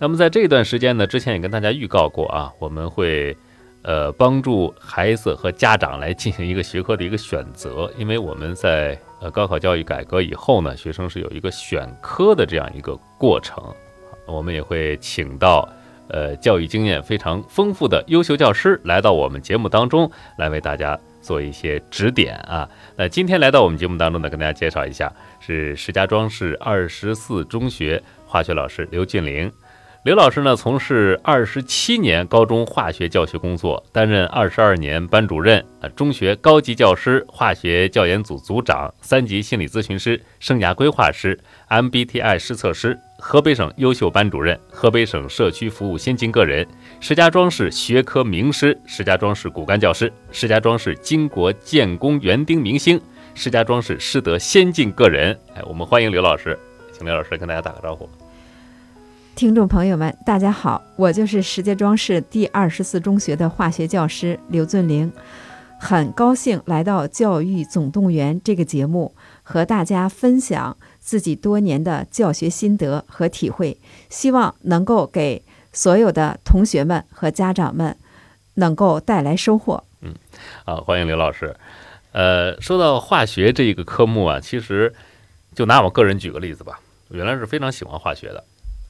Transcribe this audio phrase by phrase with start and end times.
[0.00, 3.36] 那么在这段时间呢，之前也跟大家预告过啊，我们会
[3.82, 13.60] 呃帮助孩子和家长来进行一个学科的一个选择，因为我们在呃高考教育改革以后呢，学生是有一个选科的这样一个过程，
[14.24, 15.68] 我们也会请到
[16.06, 22.68] 呃教育经验非常丰富的优秀教师来到我们节目当中来为大家做一些指点啊。
[22.96, 29.50] 那今天来到我们节目当中呢，跟大家介绍一下是石家庄市二十四中学化学老师刘俊玲。
[30.08, 46.66] 刘老师呢，从事二十七年高中化学教学工作，担任二十二年班主任、呃中学高级教师、化学教研组组长、三级心理咨询师、生涯规划师、MBTI 施测师、河北省优秀班主任、河北省社区服务先进个人、
[47.00, 52.98] 石家庄市学科名师、石家庄市骨干教师、石家庄市巾帼建工园丁明星、
[53.34, 55.38] 石家庄市师德先进个人。
[55.54, 56.58] 哎，我们欢迎刘老师，
[56.94, 58.08] 请刘老师跟大家打个招呼。
[59.38, 65.12] 听众朋友们，大家好，我就是石家庄市第二十四中学的化学教师刘俊玲，
[65.78, 73.78] 很高兴来到《教育总动员》这个节目，和大家分享自己多年的教学心得和体会，
[74.10, 75.40] 希望能够给
[75.72, 77.96] 所有的同学们和家长们
[78.54, 79.84] 能够带来收获。
[80.00, 80.12] 嗯
[80.64, 81.54] 好，欢迎刘老师。
[82.10, 84.92] 呃，说到化学这一个科目啊，其实
[85.54, 88.42] 就拿我个人举个例子吧，我原来是非常喜欢化学的，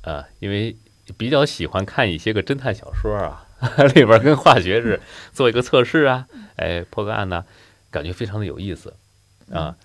[0.09, 0.75] 啊，因为
[1.17, 3.45] 比较喜欢看一些个侦探小说啊，
[3.95, 5.01] 里边跟化学是
[5.33, 7.45] 做一个测试啊，哎，破个案呐、
[7.91, 8.95] 感觉非常的有意思
[9.53, 9.77] 啊。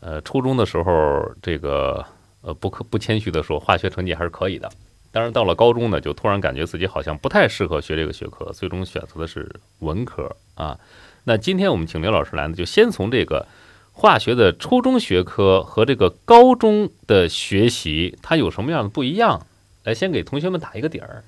[0.00, 2.04] 呃，初中的时候，这个
[2.42, 4.70] 呃不可不谦虚的说，化学成绩还是可以的。
[5.10, 10.78] 当然，到了高中呢，就突然感觉自己好像不太适合学这个学科，最终选择的是文科啊。
[11.22, 13.46] 那今天我们请刘老师来呢，就先从这个
[13.92, 19.46] 化学的初中学科和这个高中的学习，它有什么样的不一样？
[19.84, 21.22] 来，先给同学们打一个底儿。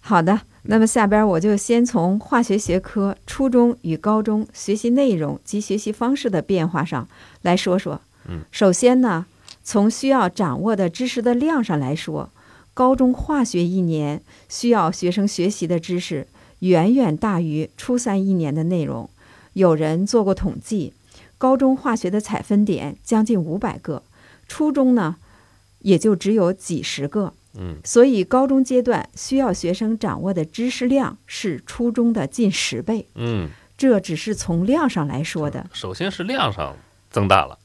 [0.00, 7.08] 好的，那么下边我就先从化学学科初中与高中学习内容及学习方式的变化上
[7.42, 8.00] 来说说。
[8.28, 9.26] 嗯，首先呢，
[9.62, 12.30] 从需要掌握的知识的量上来说，
[12.74, 16.26] 高中化学一年需要学生学习的知识
[16.58, 19.08] 远远大于初三一年的内容。
[19.52, 20.94] 有人做过统计，
[21.38, 24.02] 高中化学的采分点将近五百个，
[24.48, 25.16] 初中呢
[25.80, 27.34] 也就只有几十个。
[27.58, 35.66] 嗯，所以高中阶段需要学生掌握的知识量是初中的近十倍，嗯，这只是从量上来说的。
[35.72, 36.76] 首先是量上
[37.10, 37.58] 增大了。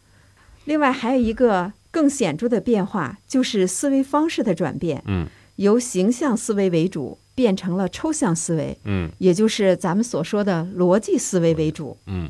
[0.65, 5.27] 另外还有一个更显著的变化，就是思维方式的转变，嗯。
[5.55, 9.09] 由形象思维为主变成了抽象思维，嗯。
[9.17, 11.97] 也就是咱们所说的逻辑思维为主。
[12.05, 12.29] 嗯。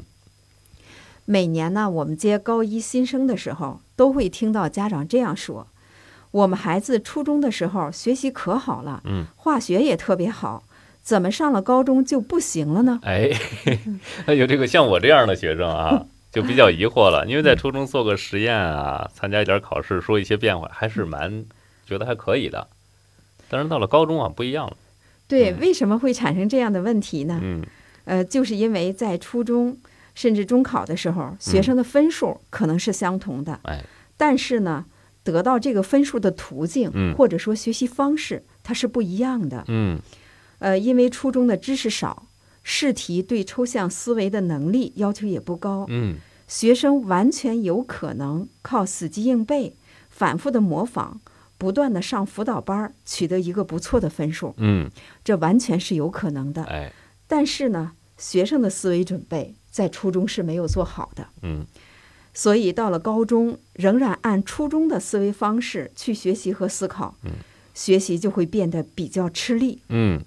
[1.26, 5.68] 每年呢，我们接高一新生的时候，都会听到家长这样说
[6.32, 10.64] ：“我们孩子初中的时候学习可好了，嗯，化学也特别好，
[11.02, 13.32] 怎么上了高中就不行了呢哎，
[14.28, 21.46] 那有这个像我这样的学生啊， 就比较疑惑了，因为在初中做个实验啊，参加一点考试，说一些变化，还是蛮
[21.86, 22.68] 觉得还可以的。
[23.50, 24.76] 但是到了高中啊，不一样了。？”
[25.28, 27.40] 对，嗯为什么会产生这样的问题呢？
[27.42, 27.62] 嗯
[28.06, 29.78] 呃，就是因为在初中
[30.16, 33.84] 甚至中考的时候，学生的分数可能是相同的，哎，
[34.16, 34.86] 但是呢，
[35.32, 37.16] 得到这个分数的途径、嗯。
[37.16, 39.64] 或者说学习方式，它是不一样的。
[39.68, 40.00] 嗯。
[40.60, 42.28] 呃，因为初中的知识少，
[42.64, 46.18] 试题对抽象思维的能力要求也不高，嗯。
[46.48, 49.76] 学生完全有可能靠死记硬背、
[50.10, 51.20] 反复的模仿、
[51.58, 54.90] 不断的上辅导班，取得一个不错的分数，嗯，
[55.26, 56.64] 这完全是有可能的。
[56.64, 56.94] 哎，
[57.28, 61.66] 但是呢，学生的思维准备在初中是没有做好的，嗯
[62.38, 67.32] 所以到了高中，仍然按初中的思维方式去学习和思考，嗯
[67.74, 69.82] 学习就会变得比较吃力。
[69.90, 70.24] 嗯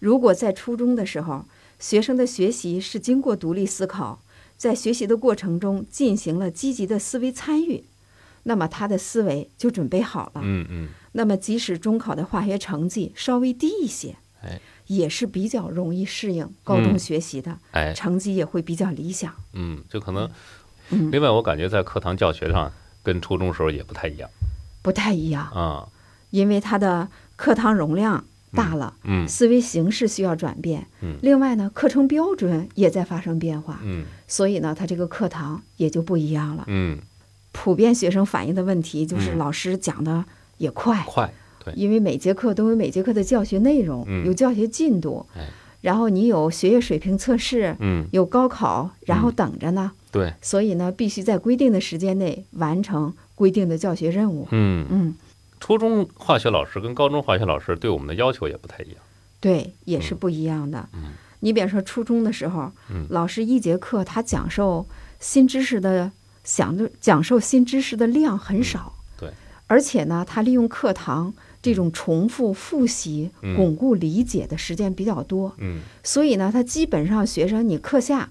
[0.00, 1.44] 如果在初中的时候，
[1.78, 4.20] 学生的学习是经过独立思考，
[4.56, 7.84] 在学习的过程中进行了积极的思维参与，
[8.42, 10.40] 那么他的思维就准备好了。
[10.42, 19.32] 嗯嗯，那么即使中考的化学成绩稍微低一些，哎也是比较容易适应高中嗯学习的，哎，成绩也会比较理想。
[19.52, 20.28] 嗯，就可能。
[20.92, 22.70] 嗯，另外，我感觉在课堂教学上
[23.02, 24.30] 跟初中时候也不太一样
[24.82, 25.88] 不太一样，啊。
[26.30, 28.24] 因为他的课堂容量
[28.54, 30.86] 大了，嗯思维形式需要转变。
[31.02, 36.64] 嗯另外呢，课程标准也在发生变化，嗯所以呢，他这个课堂也就不一样了。
[36.68, 36.98] 嗯，
[37.52, 40.24] 普遍学生反映的问题就是嗯老师讲的
[40.56, 41.30] 也快，快，
[41.62, 45.46] 对，因为每节课都有每节课的教学内容，嗯有教学进度，哎
[45.82, 49.92] 然后你有学业水平测试，嗯有高考，然后等着呢。
[50.12, 54.46] 对，所以呢，必须在规定的时间内完成规定的教学任务。
[54.50, 54.86] 嗯。
[54.90, 55.16] 嗯。
[55.58, 58.96] 初中化学老师跟高中化学老师对我们的要求也不太一样。
[59.40, 60.88] 对，也是不一样的。
[60.92, 61.12] 嗯。
[61.40, 63.06] 你比如说初中的时候，嗯。
[63.10, 64.86] 老师一节课他讲授
[65.18, 66.12] 新知识的
[66.44, 69.20] 讲的讲授新知识的量很少，嗯。
[69.20, 69.30] 对，
[69.66, 71.32] 而且呢，他利用课堂
[71.62, 73.56] 这种重复复习、嗯。
[73.56, 75.80] 巩固理解的时间比较多，嗯。
[76.02, 78.28] 所以呢，他基本上学生你课下，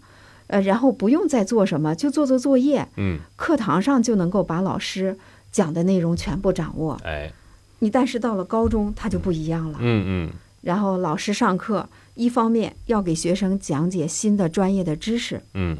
[0.52, 5.18] 呃，然后不用再做什么，就做做作业，嗯，课堂上就能够把老师
[5.52, 7.00] 讲的内容全部掌握。
[7.06, 7.32] 哎，
[7.80, 9.78] 你但是到了高中，他就不一样了。
[9.82, 15.78] 嗯嗯然后老师上课，一方面要给学生讲解新的专业的知识，嗯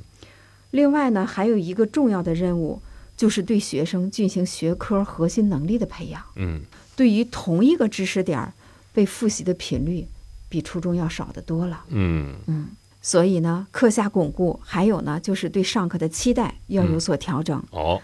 [0.72, 2.82] 另外呢，还有一个重要的任务，
[3.18, 6.24] 就是对学生进行学科核心能力的培养。
[6.38, 6.62] 嗯
[6.96, 8.54] 对于同一个知识点儿，
[8.94, 10.08] 被复习的频率
[10.48, 11.84] 比初中要少得多了。
[11.90, 12.70] 嗯嗯，
[13.02, 17.62] 所以呢，课下巩固，还有呢，就是对上课的期待要有所调整。
[17.72, 18.00] 哦，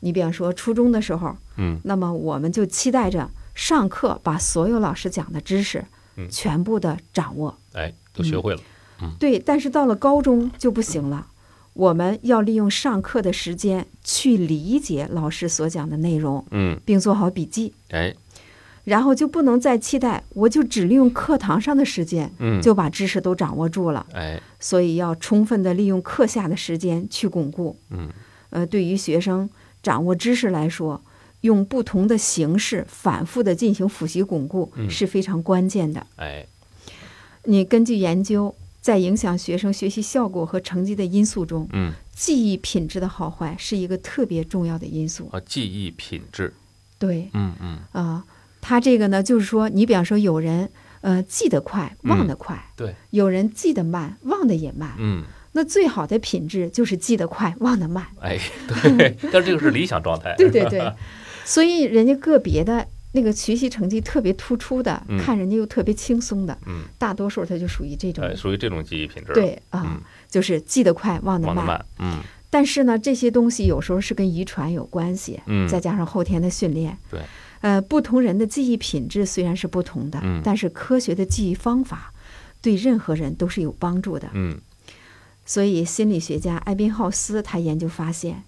[0.00, 1.80] 你比方说初中的时候，嗯。
[1.84, 5.84] 那么我们就期待着上课把所有老师讲的知识
[6.16, 6.28] 嗯。
[6.30, 7.58] 全部的掌握。
[7.72, 8.60] 哎，都学会了。
[9.00, 9.12] 嗯。
[9.18, 11.28] 对，但是到了高中就不行了，
[11.72, 18.14] 我们要利用上课的时间去理解老师所讲的内容，嗯，并做好笔记，哎，
[18.88, 27.78] 然后就不能再期待我就只利用课堂上的时间嗯，就把知识都掌握住了，哎，所以要充分的利用课下的时间去巩固。
[27.90, 28.08] 嗯。
[28.50, 29.48] 呃，对于学生
[29.82, 31.02] 掌握知识来说，
[31.42, 34.88] 用不同的形式反复的进行复习巩固嗯。
[34.88, 36.06] 是非常关键的。
[36.16, 36.46] 哎，
[37.44, 45.28] 你根据研究，在影响学生学习效果和成绩的因素中，嗯，记忆品质的好坏是一个特别重要的因素。
[45.30, 46.54] 啊，记忆品质。
[46.98, 47.28] 对。
[47.34, 48.24] 嗯嗯，啊，
[48.60, 50.68] 他这个呢，就是说，你比方说有人
[51.00, 54.94] 呃记得快，忘得快；对，有人记得慢，忘得也慢。
[54.98, 55.22] 嗯，
[55.52, 58.06] 那最好的品质就是记得快，忘得慢。
[58.20, 60.34] 哎，对，但是这个是理想状态。
[60.38, 60.92] 对对对，
[61.44, 68.24] 所以人家个别的那个学习成绩特别突出的，嗯看人家又特别轻松的，嗯，大多数他就属于这种。
[68.24, 71.56] 哎，属于这种记忆品质。，对啊，嗯就是记得快，忘得慢。
[71.56, 71.86] 忘得慢。
[72.00, 72.18] 嗯
[72.50, 76.96] 但是呢，这些东西有时候是跟遗传有关系，嗯，再加上后天的训练。
[77.10, 77.20] 对，
[77.60, 80.40] 呃，不同人的记忆品质虽然是不同的，嗯。
[80.44, 82.12] 但是科学的记忆方法
[82.62, 84.28] 对任何人都是有帮助的。
[84.32, 84.60] 嗯。
[85.44, 88.44] 所以，心理学家艾宾浩斯他研究发现，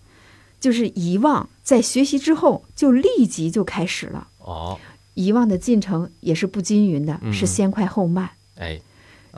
[0.61, 4.79] 就是遗忘在学习之后就立即就开始了，哦，
[5.15, 7.33] 遗忘的进程也是不均匀的，嗯。
[7.33, 8.31] 是先快后慢。
[8.57, 8.79] 哎，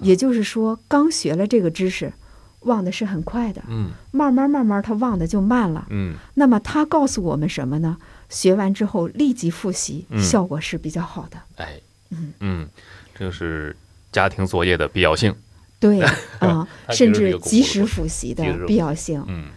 [0.00, 2.12] 也就是说，刚学了这个知识，
[2.60, 3.92] 忘的是很快的，嗯。
[4.10, 5.86] 慢慢慢慢他忘的就慢了。
[5.90, 6.16] 嗯。
[6.34, 7.96] 那么他告诉我们什么呢？
[8.32, 11.36] 学完之后立即复习，嗯效果是比较好的。
[11.56, 11.78] 哎，
[12.10, 12.68] 嗯嗯，
[13.14, 13.76] 这是
[14.10, 15.34] 家庭作业的必要性。
[15.78, 16.00] 对
[16.40, 19.22] 啊、甚至及时复习的必要性。
[19.28, 19.50] 嗯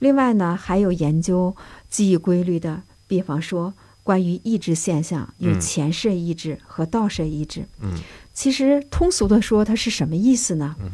[0.00, 1.54] 另外呢，还有研究
[1.90, 3.74] 记忆规律的，比方说
[4.04, 7.66] 关于抑制现象，有嗯前摄抑制和倒摄抑制。
[7.80, 7.98] 嗯
[8.32, 10.76] 其实通俗的说，它是什么意思呢？
[10.80, 10.90] 嗯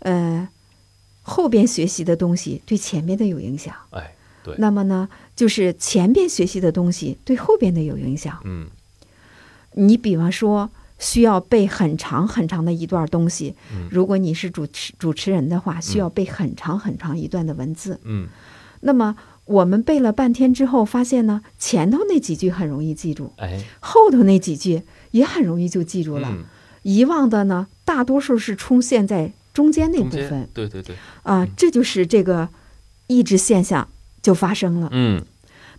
[0.00, 0.48] 呃，
[1.22, 3.72] 后边学习的东西对前面的有影响。
[3.90, 4.12] 哎，
[4.42, 4.54] 对。
[4.58, 8.38] 那么呢，就是前边学习的东西对后边的有影响。
[8.44, 8.66] 嗯。
[9.74, 13.88] 你比方说，需要背很长很长的一段东西，嗯。
[13.90, 18.00] 如果你是主持主持人的话，需要背很长很长一段的文字。
[18.04, 18.28] 嗯。
[18.80, 19.14] 那么
[19.44, 26.28] 我们背了半天之后，发现呢，前头那几句很容易记住，哎，后头那几句也很容易就记住了。
[26.30, 26.44] 嗯，
[26.82, 30.48] 遗忘的呢，大多数是出现在中间那部分。
[30.54, 32.48] 对对对，啊，这就是这个
[33.08, 33.86] 抑制现象
[34.22, 34.88] 就发生了。
[34.92, 35.24] 嗯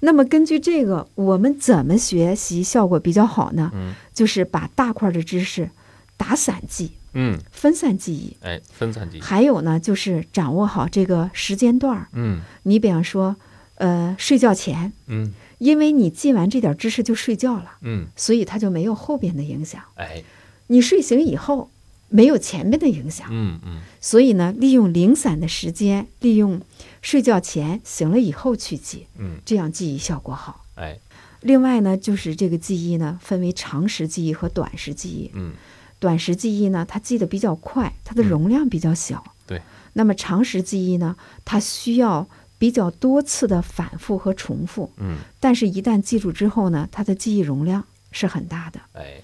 [0.03, 3.69] 那么根据这个，我们怎么学习效果比较好呢？
[3.74, 5.69] 嗯就是把大块的知识
[6.17, 8.36] 打散记，嗯，分散记忆。
[8.41, 9.21] 哎，分散记忆。
[9.21, 12.07] 还有呢，就是掌握好这个时间段儿。
[12.13, 13.36] 嗯你比方说，
[13.75, 19.79] 呃，睡觉前，嗯因为你记完这点知识就睡觉了，嗯，所以它就没有后边的影响。
[19.93, 20.24] 哎，
[20.65, 21.69] 你睡醒以后，
[22.10, 23.27] 没有前面的影响。
[23.29, 26.60] 嗯嗯所以呢，利用零散的时间，利用
[27.01, 30.65] 睡觉前醒了以后去记，嗯，这样记忆效果好。
[30.75, 31.00] 哎，
[31.41, 35.31] 另外呢，就是这个记忆呢，分为长时记忆和短时记忆。
[35.34, 35.53] 嗯
[36.00, 39.24] 短时记忆呢，它记得比较快，它的容量比较小。
[39.46, 39.62] 对。
[39.93, 41.15] 那么长时记忆呢，
[41.46, 42.27] 它需要
[42.58, 48.79] 比较多次的反复和重复，嗯，但是一旦记住之后呢，它的记忆容量是很大的。
[48.93, 49.22] 哎，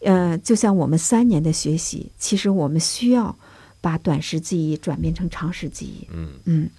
[0.00, 3.34] 呃，就像我们三年的学习，其实我们需要
[3.80, 6.06] 把短时记忆转变成长时记忆。
[6.12, 6.70] 嗯嗯，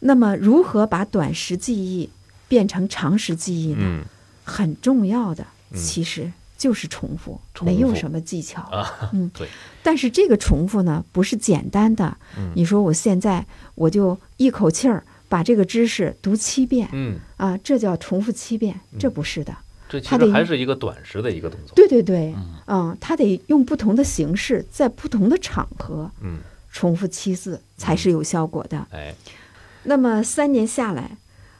[0.00, 2.08] 那么如何把短时记忆
[2.48, 3.78] 变成长时记忆呢？
[3.82, 4.04] 嗯
[4.44, 8.62] 很重要的嗯其实就是重复，重复没有什么技巧。
[8.62, 9.46] 啊，嗯 对，
[9.82, 12.16] 但是这个重复呢，不是简单的。
[12.38, 18.80] 嗯你说我现在我就一口气儿把这个知识读七遍嗯啊，这叫重复七遍？
[18.98, 19.54] 这不是的。
[19.90, 21.74] 这其它得实还是一个短时的一个动作。
[21.76, 26.38] 对对对，嗯嗯，它得用不同的形式，在不同的场合嗯，
[26.72, 28.86] 重复七次才是有效果的。
[28.90, 29.14] 哎，
[29.84, 31.16] 那么三年下来，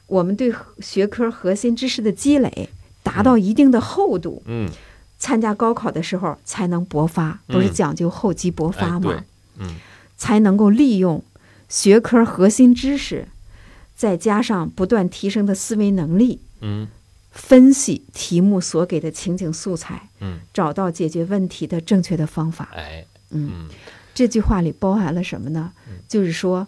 [0.07, 2.69] 我们对学科核心知识的积累
[3.03, 4.69] 达到一定的厚度，嗯，
[5.17, 9.11] 参加高考的时候才能勃发，不是嗯讲究厚积薄哎发吗？
[9.11, 9.23] 对，
[9.59, 9.75] 嗯。
[10.17, 11.23] 才能够利用
[11.69, 13.29] 学科核心知识，
[13.95, 16.87] 再加上不断提升的思维能力，嗯。
[17.31, 22.69] 分析题目所给的情景素材，嗯，找到解决问题的正确的方法。
[22.73, 23.69] 哎，嗯，嗯。
[24.13, 25.71] 这句话里包含了什么呢？
[25.87, 25.99] 嗯？
[26.09, 26.67] 就是说，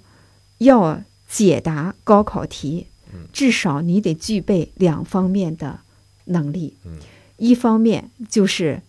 [0.60, 5.79] 要解答高考题嗯，至少你得具备两方面的
[6.25, 6.75] 能力。
[6.85, 6.97] 嗯。
[7.38, 8.81] 一方面就是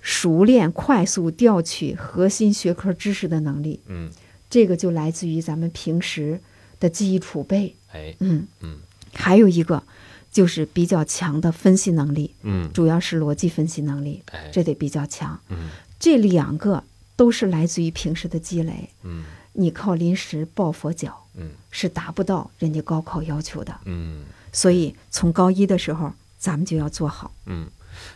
[0.00, 4.10] 熟练快速调取核心学科知识的能力，嗯，
[4.48, 6.40] 这个就来自于咱们平时
[6.78, 7.74] 的记忆储备。
[7.92, 8.78] 哎，嗯，嗯。
[9.12, 9.82] 还有一个
[10.30, 15.40] 就是比较强的分析能力，嗯，主要是逻辑分析能力，哎，这得比较强。
[15.48, 15.70] 嗯。
[15.98, 16.84] 这两个
[17.16, 19.24] 都是来自于平时的积累，嗯
[19.56, 23.74] 你靠临时抱佛脚嗯是达不到人家高考要求的。
[23.84, 27.30] 嗯所以从高一的时候，咱们就要做好。
[27.46, 27.68] 嗯，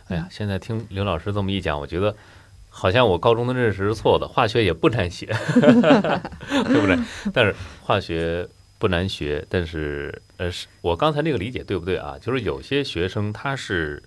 [0.08, 2.14] 哎呀，现在听刘老师这么一讲，我觉得。
[2.72, 5.26] 好像我高中的认识是错的，化学也不难写，
[5.66, 6.96] 对不对？
[7.34, 12.16] 但是化学不难学，但是呃，是我刚才那个理解对不对啊？
[12.20, 14.00] 就是有些学生他是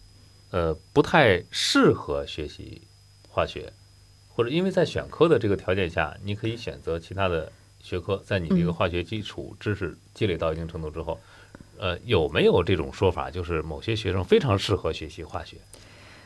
[0.52, 2.82] 呃不太适合学习
[3.28, 3.74] 化学，
[4.36, 11.20] 或者因为在选科的这个条件下，你可以选择其他的学科，在你这个嗯化学基础知识积累到一定程度之后，
[11.78, 15.58] 呃，有没有这种说法，就是某些学生非常适合学习化学？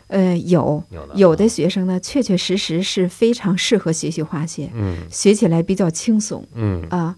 [0.08, 0.82] 呃，有
[1.16, 7.18] 有的，学生呢，确确实实是非常适合学习化学，嗯学起来比较轻松嗯啊。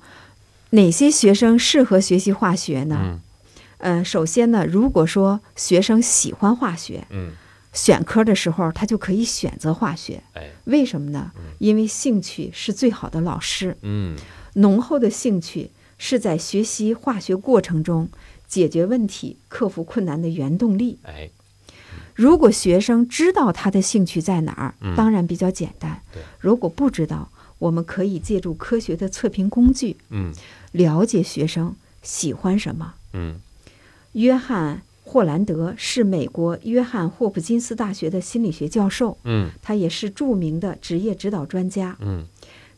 [0.72, 3.00] 哪些学生适合学习化学呢？
[3.04, 3.22] 嗯
[3.78, 7.32] 呃，首先呢，如果说学生喜欢化学，嗯，
[7.74, 10.24] 选科的时候他就可以选择化学。
[10.34, 11.32] 哎，为什么呢？
[11.60, 14.18] 因为兴趣是最好的老师，嗯
[14.56, 18.10] 浓厚的兴趣是在学习化学过程中
[18.48, 20.98] 解决问题、克服困难的原动力。
[21.04, 21.30] 哎，
[22.16, 30.34] 如果学生知道他的兴趣在哪儿嗯，当然比较简单对；如果不知道，我们可以借助科学的测评工具，嗯
[30.72, 32.96] 了解学生喜欢什么。
[33.14, 33.40] 嗯
[34.14, 34.78] 约翰·
[35.10, 41.98] 霍兰德是美国约翰霍普金斯大学的心理学教授，嗯他也是著名的职业指导专家。
[42.00, 42.26] 嗯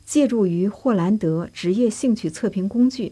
[0.06, 3.12] 借助于霍兰德职业兴趣测评工具，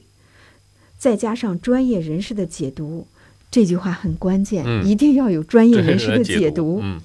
[0.98, 3.08] 再加上专业人士的解读，
[3.52, 7.02] 这句话很关键，嗯一定要有专业人士的是解解读，嗯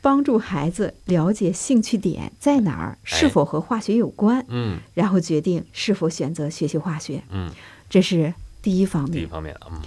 [0.00, 7.24] 帮助孩子了解兴趣点在哪儿，是否和化学有关，嗯然后决定是否选择学习化学。
[7.30, 7.50] 嗯，
[7.90, 8.32] 这是
[8.62, 9.28] 第一方面第一面。
[9.28, 9.80] 方面啊，嗯，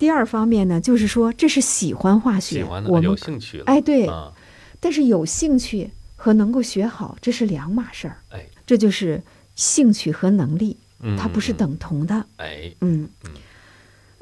[0.00, 4.32] 第二方面呢，就是说这是喜欢化学，喜欢的有我们兴趣了，哎对，啊，
[4.80, 9.22] 但是有兴趣和能够学好这是两码事儿，哎，这就是
[9.54, 12.24] 兴趣和能力，嗯它不是，嗯等同的。
[12.38, 13.06] 哎，嗯。
[13.24, 13.30] 嗯。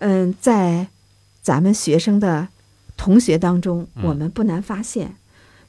[0.01, 0.89] 嗯，在
[1.41, 2.49] 咱们学生的
[2.97, 4.03] 同学当中，嗯。
[4.03, 5.15] 我们不难发现，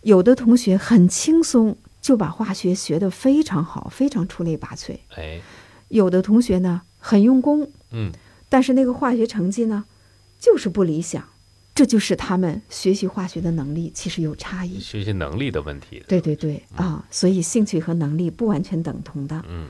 [0.02, 5.40] 有的同学很轻松就把化学学得非常好，非常出类拔萃；哎，
[5.90, 8.12] 有的同学呢很用功，嗯。
[8.52, 9.86] 但是那个化学成绩呢
[10.40, 11.24] 就是不理想。
[11.76, 14.80] 这就是他们学习化学的能力其实有差异。
[14.80, 19.44] 学习能力的问题，对对对啊，所以兴趣和能力不完全等同的。
[19.48, 19.68] 嗯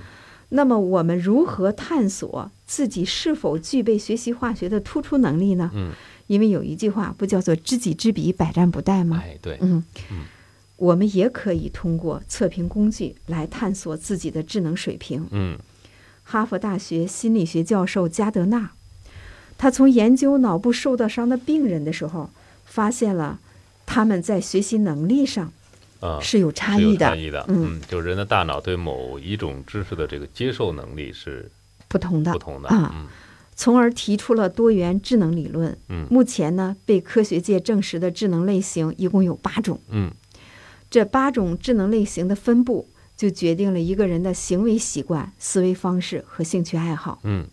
[0.52, 5.70] 那么我们如何探索自己是否具备学习化学的突出能力呢？
[5.76, 5.92] 嗯，
[6.26, 9.22] 因为有一句话不叫做“知己知彼，百战不殆”吗？
[9.24, 10.26] 哎，对，嗯嗯
[10.78, 15.28] 我们也可以通过测评工具来探索自己的智能水平。
[15.30, 15.56] 嗯
[16.24, 18.72] 哈佛大学心理学教授加德纳，
[19.60, 22.30] 他从研究脑部受到伤的病人的时候，
[22.66, 23.40] 发现了
[23.86, 25.52] 他们在学习能力上
[26.00, 27.06] 啊，是有差异的。
[27.08, 27.78] 差，异的，嗯。
[27.78, 31.52] 嗯，就人的大脑对某一种知识的这个接受能力是
[31.90, 32.32] 不同的。
[32.32, 33.08] 不同的，啊嗯。
[33.54, 35.78] 从而提出了多元智能理论。
[35.90, 36.08] 嗯。
[36.10, 39.82] 目前呢，被科学界证实的智能类型一共有八种。
[39.90, 40.10] 嗯。
[40.90, 42.88] 这八种智能类型的分布，
[43.18, 47.20] 就决定了一个人的行为习惯、思维方式和兴趣爱好。
[47.24, 47.46] 嗯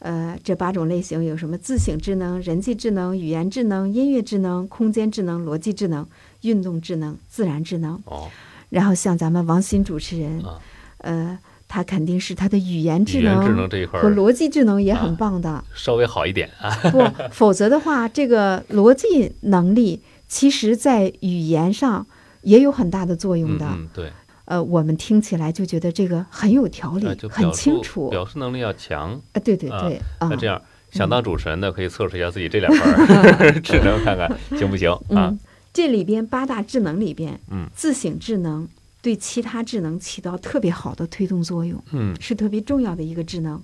[0.00, 1.56] 呃，这八种类型有什么？
[1.58, 6.06] 自省智能、人际智能、语言智能、音乐智能、空间智能、逻辑智能、
[6.42, 8.00] 运动智能、自然智能。
[8.04, 8.28] 哦
[8.70, 10.58] 然后像咱们王鑫主持人，啊，
[10.98, 15.64] 呃，他肯定是他的语言智语言能智能这一块和逻辑智能也很啊棒的。
[15.74, 17.02] 稍微好一点啊， 不，
[17.32, 22.06] 否则的话，这个逻辑能力其实在语言上
[22.42, 23.64] 也有很大的作用的。
[23.64, 24.12] 嗯嗯，对，
[24.48, 28.08] 呃，我们听起来就觉得这个很有条理，很清楚。
[28.08, 34.26] 表示能力要强，啊，对对啊对，啊那这样想当主持人的可以测试一下自己这两门儿智能， 看看
[34.58, 35.38] 行不行啊嗯？，
[35.72, 38.66] 这里边八大智能里边，嗯自省智能
[39.02, 43.62] 对其他智能起到特别好的推动作用，嗯，是特别重要的一个智能。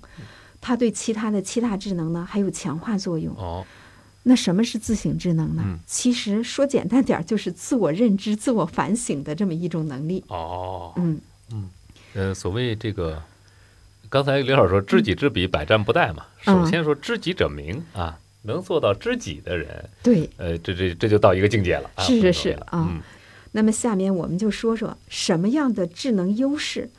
[0.60, 3.34] 它对其他的七大智能呢还有强化作用。
[3.36, 3.64] 哦，
[4.26, 5.62] 那什么是自省智能呢？
[5.64, 10.24] 嗯其实说简单点儿，就是自我认知、自我反省的这么一种能力。
[10.28, 11.20] 哦，嗯
[11.52, 11.68] 嗯，
[12.14, 13.22] 呃，所谓这个，
[14.08, 16.24] 刚才刘老师说“知己知彼，百战不殆”嘛。
[16.46, 20.28] 嗯首先说“知己者明”啊，能做到知己的人，对。
[20.38, 22.02] 呃，这这这就到一个境界了啊。
[22.02, 23.00] 是是是啊嗯
[23.52, 26.90] 那么下面我们就说说什么样的智能优势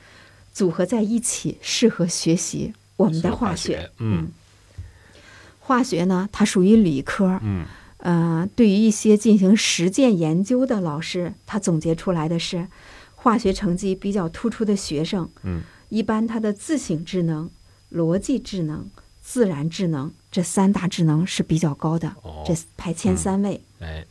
[0.53, 3.89] 组合在一起适合学习我们的学化学。
[3.99, 4.29] 嗯
[5.65, 7.65] 化学呢，它属于理科，嗯。
[7.97, 12.67] 呃，对于一些进行实践研究的老师，他总结出来的是，
[13.15, 15.61] 化学成绩比较突出的学生，嗯。
[15.89, 17.49] 一般他的自省智能、
[17.91, 18.87] 逻辑智能、
[19.23, 22.43] 自然智能这三大智能是比较高的，哦。
[22.45, 23.61] 这排前三位。
[23.79, 24.05] 哎。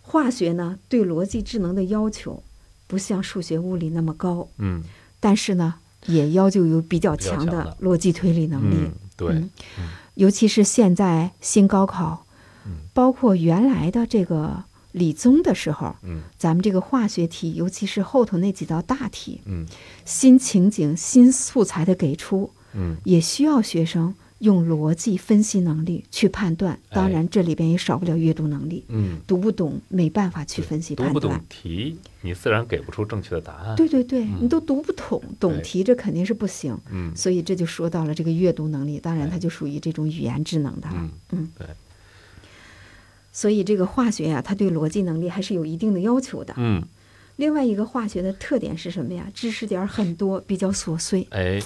[0.00, 2.42] 化学呢，对逻辑智能的要求
[2.88, 4.82] 不像数学、物理那么高，嗯。
[5.20, 5.74] 但是呢，
[6.06, 7.52] 也要求有比较强的。
[7.52, 8.74] 强的逻辑推理能力。
[8.80, 9.28] 嗯，对，
[9.78, 12.26] 嗯尤其是现在新高考，
[12.66, 19.66] 嗯包括原来的这个理综的时候，嗯咱们这个化学题，尤其是后头那几道大题，嗯
[20.04, 26.78] 新情景、新素材的给出，嗯也需要学生用逻辑分析能力去判断。
[26.90, 31.46] 当然，这里边也少不了阅读能力，嗯，读不懂没办法去分析读不懂判断。
[31.48, 33.76] 题，你自然给不出正确的答案。
[33.76, 36.76] 对对对，嗯你都读不懂，懂题这肯定是不行。
[36.90, 40.96] 嗯所以这就说到了这个阅读能力，当然哎它就属于这种语言智能的了。
[40.96, 41.66] 嗯嗯，对，
[43.30, 46.52] 所以这个化学呀、它对逻辑能力还是有一定的要求的。
[46.56, 46.82] 嗯
[47.36, 49.26] 另外一个化学的特点是什么呀？
[49.32, 51.58] 知识点儿很多，比较琐碎，哎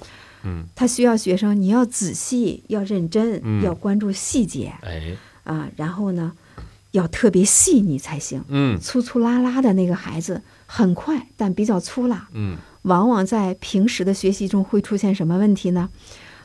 [0.46, 0.64] 嗯。
[0.74, 3.62] 它需要学生你要仔细、要认真、嗯。
[3.62, 5.16] 要关注细节哎。
[5.44, 6.32] 啊，然后呢，
[6.92, 8.42] 要特别细腻才行。
[8.48, 8.80] 嗯。
[8.80, 12.56] 粗粗拉拉的那个孩子很快，但比较粗拉，嗯。
[12.82, 15.90] 往往在平时的学习中会出现什么问题呢？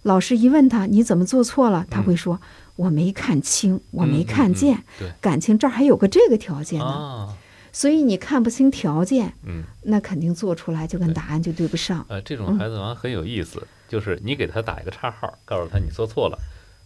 [0.04, 2.42] 老师一问他你怎么做错了，他会说、
[2.76, 5.14] 我没看清，我没看见，嗯嗯对。
[5.22, 6.86] 感情这儿还有个这个条件呢。
[6.86, 7.38] 啊。
[7.72, 9.64] 所以你看不清条件，嗯。
[9.84, 12.04] 那肯定做出来就跟答案就对不上。
[12.10, 13.62] 呃，这种孩子好像很有意思，
[13.92, 16.40] 就是你给他打一个叉号，告诉他你做错了，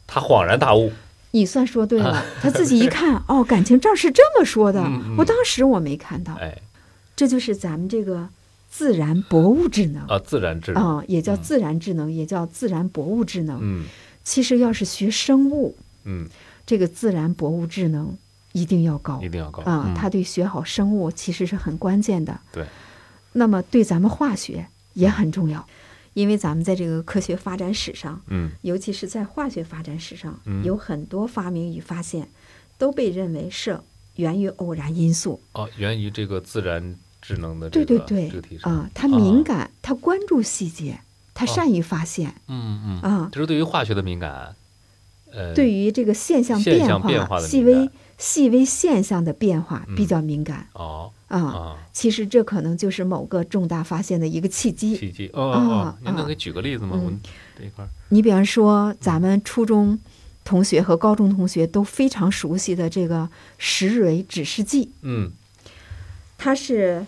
[0.08, 0.91] 他恍然大悟。
[1.30, 4.82] 你算说对了，他自己一看， 哦，感情这儿是这么说的，
[5.18, 6.58] 我当时我没看到，哎
[7.15, 8.28] 这就是咱们这个
[8.70, 10.84] 自然博物智能啊，自然智能。
[10.84, 13.60] 啊、也叫自然智能，也叫自然博物智能。
[13.62, 13.86] 嗯
[14.24, 16.28] 其实要是学生物，嗯，
[16.65, 18.18] 这个自然博物智能
[18.54, 22.39] 一定要高一定要高啊，嗯它对学好生物其实是很关键的。
[22.52, 22.65] 对，
[23.34, 25.63] 那么对咱们化学也很重要，
[26.15, 32.28] 因为咱们在这个科学发展史上，嗯尤其是在化学发展史上，嗯有很多发明与发现
[32.78, 33.80] 都被认为是
[34.15, 35.41] 源于偶然因素。
[35.51, 40.99] 哦，源于这个自然智能的这个对对对啊，他敏感，他关注细节，
[41.34, 43.30] 他哦善于发现嗯嗯啊。
[43.32, 44.56] 这是对于化学的敏感。
[45.32, 49.95] 呃，对于这个现象变化的细微细微现象的变化嗯。
[49.95, 50.67] 比较敏感。
[50.73, 51.39] 哦啊。
[51.39, 54.95] 啊，其实这可能就是某个重大发现的一个契机。
[54.95, 56.91] 契机哦哦哦啊，啊您能给举个例子吗？
[56.95, 57.19] 嗯我们
[57.58, 57.89] 这一块儿。
[58.10, 59.99] 你比方说，咱们初中
[60.43, 65.32] 同学和高中同学都非常熟悉的这个石蕊指示剂，嗯。
[66.38, 67.06] 它是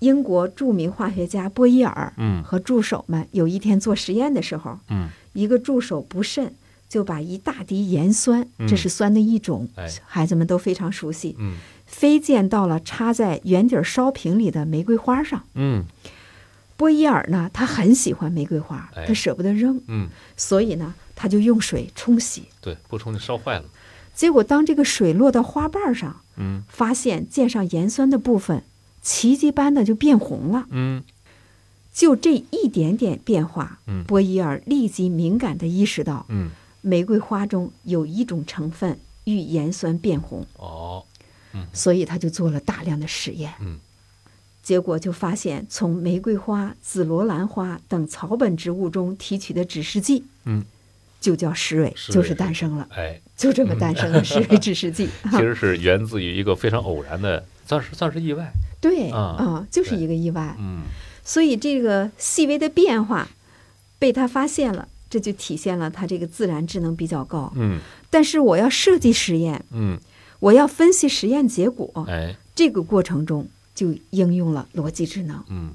[0.00, 2.42] 英国著名化学家波伊尔嗯。
[2.42, 5.08] 和助手们有一天做实验的时候，嗯。
[5.32, 6.52] 一个助手不慎
[6.90, 11.54] 就把一大滴盐酸，嗯这是酸的一种，哎孩子们都非常熟悉，嗯
[11.86, 15.44] 飞溅到了插在圆底烧瓶里的玫瑰花上。
[15.54, 15.86] 嗯
[16.76, 22.44] 波伊尔呢，他很喜欢玫瑰花，哎他舍不得扔，嗯，所以呢，他就用水冲洗。
[22.60, 23.64] 对，不冲就烧坏了。
[24.14, 28.64] 结果当这个水落到花瓣上，嗯发现溅上盐酸的部分，
[29.00, 30.66] 奇迹般的就变红了。
[30.70, 31.04] 嗯
[31.92, 36.50] 就这一点点变化，嗯波伊尔立即敏感地意识到，嗯
[36.80, 41.04] 玫瑰花中有一种成分遇盐酸变红，哦
[41.72, 43.52] 所以他就做了大量的实验。
[43.60, 43.78] 嗯
[44.62, 50.62] 结果就发现，从玫瑰花、紫罗兰花等草本植物中提取的指示剂，嗯，
[51.18, 55.08] 就叫石蕊，就是诞生了，哎，就这么诞生了 石蕊指示剂。
[55.32, 58.52] 其实是源自于一个非常偶然的，算是算是意外。
[58.80, 60.54] 对啊啊，就是一个意外。
[60.58, 60.82] 嗯
[61.24, 63.28] 所以这个细微的变化
[63.98, 67.52] 被他发现了，这就体现了它这个自然智能比较高。
[67.56, 69.98] 嗯但是我要设计实验，嗯，
[70.38, 75.44] 我要分析实验结果，哎这个过程中就应用了逻辑智能。
[75.48, 75.72] 嗯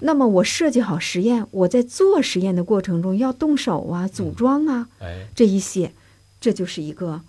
[0.00, 5.92] 那么我设计好实验，我在做实验的过程中要动手啊、组装啊，哎这一些
[6.40, 7.20] 这就是一个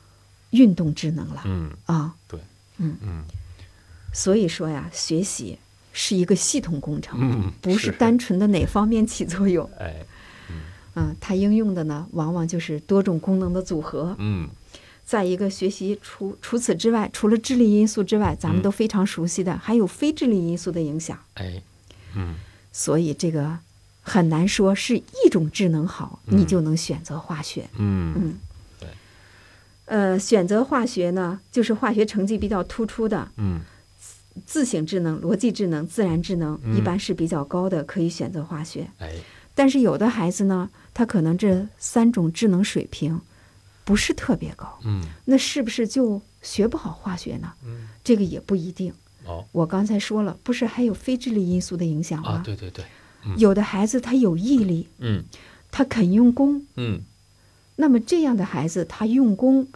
[0.52, 2.15] 运动智能了嗯啊。
[2.28, 2.39] 对
[2.78, 3.24] 嗯
[4.13, 5.58] 所以说呀，学习
[5.94, 9.68] 是一个系统工程，嗯，不是单纯的哪方面起作用。
[9.80, 9.96] 哎
[10.95, 14.15] 嗯，它应用的呢，往往就是多种功能的组合。
[14.19, 14.47] 嗯
[15.06, 21.17] 再一个，学习除除此之外，除了智力因素之外，咱们嗯都非常熟悉的，还有非智力因素的影响。
[21.34, 21.62] 哎
[22.15, 22.36] 嗯
[22.71, 23.58] 所以这个
[24.04, 27.67] 很难说是一种智能好，嗯你就能选择化学。
[27.78, 28.39] 嗯嗯，
[28.80, 28.89] 对。
[29.86, 33.62] 呃，选择化学呢，就是化学成绩比较突出的，嗯
[34.45, 38.88] 自省智能、逻辑智能、自然智能，嗯一般是比较高的，可以选择化学。
[38.99, 39.12] 哎
[39.60, 43.19] 但是有的孩子呢，他可能这三种智能水平
[43.84, 47.52] 不是特别高，嗯那是不是就学不好化学呢？
[47.65, 48.93] 嗯这个也不一定。
[49.26, 52.30] 哦我刚才说了，不是还有非智力因素的影响吗？
[52.30, 52.86] 啊对对对
[53.38, 55.26] 有的孩子他有毅力，嗯
[55.69, 57.02] 他肯用功，嗯
[57.76, 59.67] 那么这样的孩子他用功，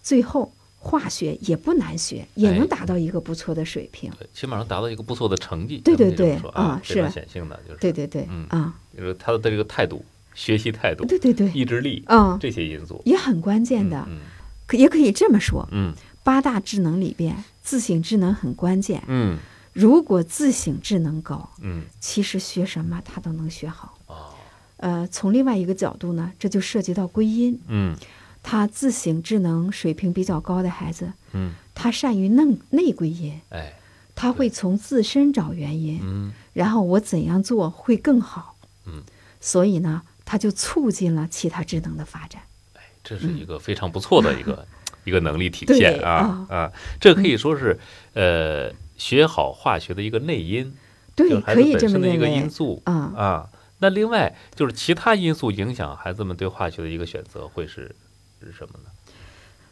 [0.00, 4.12] 最后化学也不难学，也哎能达到一个不错的水平。
[4.16, 5.78] 对，起码能达到一个不错的成绩。
[5.78, 10.04] 对对对啊是显性的，就是对对对，嗯啊，就是他的这个态度、
[10.34, 13.00] 学习态度、对对对，意志力嗯，这些因素。
[13.04, 14.04] 也很关键的。
[14.08, 14.18] 嗯
[14.66, 19.02] 可也可以这么说，嗯八大智能里边，自省智能很关键。
[19.08, 19.36] 嗯
[19.74, 23.98] 如果自省智能高，嗯其实学什么他都能学好。
[24.06, 24.32] 哦
[24.78, 27.60] 呃，从另外一个角度呢，这就涉及到归因。
[27.68, 27.94] 嗯
[28.42, 33.74] 他自省智能水平比较高的孩子，嗯他善于内内归因，哎
[34.14, 38.53] 他会从自身找原因，嗯然后我怎样做会更好。
[38.86, 39.02] 嗯，
[39.40, 42.42] 所以呢，它就促进了其他智能的发展。
[42.74, 44.66] 哎，这是一个非常不错的 一个
[45.04, 46.72] 一个能力体现啊啊！
[47.00, 47.78] 这可以说是
[48.14, 50.72] 呃学好化学的一一个内因，
[51.14, 52.92] 对，孩可以这么一个因素啊。
[53.16, 53.50] 啊。
[53.78, 57.94] 那另外就是其他因素影响孩子们对化学的一个选择会是
[58.40, 58.90] 是什么呢？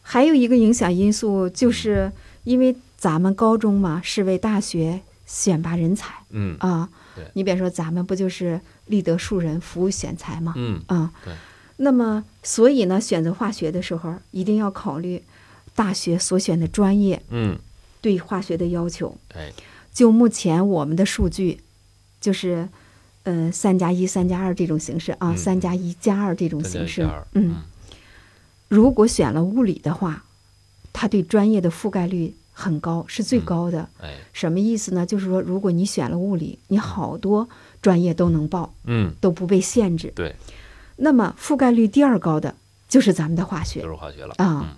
[0.03, 2.13] 还有一个影响因素，嗯就是
[2.45, 6.89] 因为咱们高中嘛是为大学选拔人才嗯啊。
[7.35, 8.61] 你比如说，咱们不就是
[8.93, 10.53] 立德树人，服务选材嘛？
[10.57, 11.35] 嗯啊对。
[11.79, 15.21] 那么，所以呢，选择化学的时候，一定要考虑
[15.75, 17.59] 大学所选的专业嗯
[18.01, 19.17] 对化学的要求。
[19.35, 19.51] 哎
[19.93, 21.61] 就目前我们的数据，
[22.21, 22.69] 就是，
[23.25, 27.07] 呃，三加一、三加二这种形式啊，嗯三加一加二这种形式。
[27.33, 27.57] 嗯，
[28.69, 30.25] 如果选了物理的话，
[30.93, 33.89] 它对专业的覆盖率很高，是最嗯高的。
[34.01, 35.05] 哎什么意思呢？
[35.05, 37.49] 就是说，如果你选了物理，你好多
[37.83, 39.13] 专业都能报，嗯。
[39.21, 40.11] 都不被限制。
[40.17, 40.35] 对，
[40.97, 42.55] 那么覆盖率第二高的
[42.89, 43.83] 就是咱们的化学。
[43.83, 44.35] 就是化学了。
[44.39, 44.65] 啊。
[44.67, 44.77] 嗯。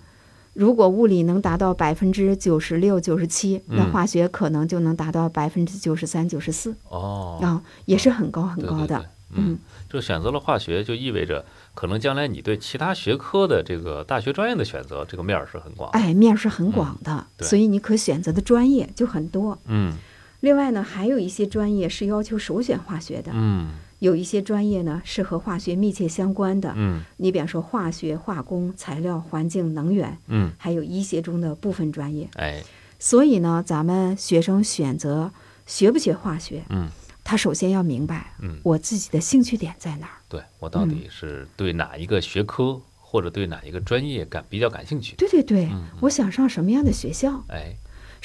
[0.53, 6.75] 如果物理能达到百分之九十六、九十七，那嗯化学可能就能达到百分之九十三、九十四。
[6.89, 7.39] 哦。
[7.41, 8.97] 啊，也是很高很高的。
[8.97, 9.05] 对对
[9.37, 15.99] 嗯，就选择了化学，就意味着可能将来你对其他学科的这个大学专业的选择，这个面儿是很广的。
[15.99, 19.57] 哎，面儿是很广的，嗯所以你可选择的专业就很多。
[19.65, 19.97] 嗯
[20.41, 23.69] 另外呢，还有一些专业是要求首选化学的，嗯。
[23.99, 26.73] 有一些专业呢是和化学密切相关的。
[26.75, 27.01] 嗯。
[27.17, 32.29] 你比方说化学、化工、材料、环境、能源，嗯，还有医学中的部分专业。
[32.35, 32.61] 哎，
[32.99, 35.31] 所以呢，咱们学生选择
[35.65, 36.89] 学不学化学，嗯。
[37.23, 40.13] 他首先要明白嗯，我自己的兴趣点在哪儿。
[40.29, 45.15] 对我到底是对哪一个学科或者对哪一个专业感比较感兴趣？
[45.15, 45.85] 对对对，嗯。
[46.01, 47.75] 我想上什么样的学校，哎，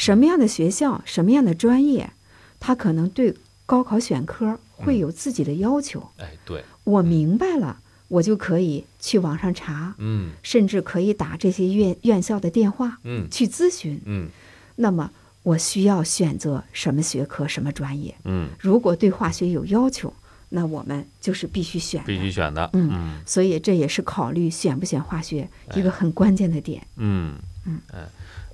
[0.00, 2.10] 什么样的学校，什么样的专业，
[2.58, 3.34] 他可能对
[3.66, 6.10] 高考选科会有自己的要求。
[6.16, 7.76] 哎，对，我明白了，
[8.08, 14.00] 我就可以去网上查，嗯甚至可以打这些院院校的电话嗯去咨询。
[14.06, 14.30] 嗯
[14.76, 15.10] 那么
[15.42, 18.14] 我需要选择什么学科、什么专业？
[18.24, 20.10] 嗯，如果对化学有要求，
[20.48, 22.02] 那我们就是必须选。
[22.06, 22.70] 必须选的。
[22.72, 26.86] 嗯嗯所以这也是考虑选不选化学哎一个很关键的点。
[26.96, 27.36] 嗯
[27.66, 27.98] 嗯哎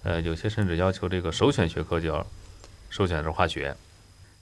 [0.06, 2.24] 呃，有些甚至要求这个首选学科就要
[2.90, 3.74] 首选是化学，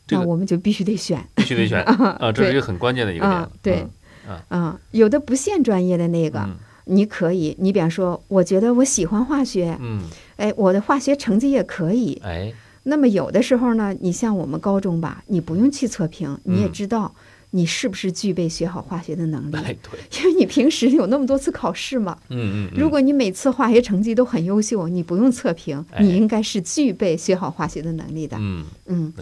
[0.07, 1.27] 这个那我们就必须得选。
[1.37, 1.83] 必须得选
[2.21, 3.77] 啊，这是一个很关键的一个啊点。
[3.79, 3.87] 对
[4.29, 6.55] 嗯啊，有的不限专业的那个，嗯
[6.87, 10.03] 你可以，你比方说，我觉得我喜欢化学，嗯，
[10.37, 12.21] 哎，我的化学成绩也可以。
[12.23, 17.15] 哎，那么有的时候呢，你像我们高中吧，你不用去测评，你也嗯知道
[17.57, 22.19] 你是不是具备学好化学的能力，哎，对， 因为你平时有那么多次考试嘛。
[22.29, 22.81] 嗯嗯，嗯。
[22.81, 26.03] 如果你每次化学成绩都很优秀，你不用测评，哎。
[26.03, 28.37] 你应该是具备学好化学的能力的。
[28.41, 29.13] 嗯嗯，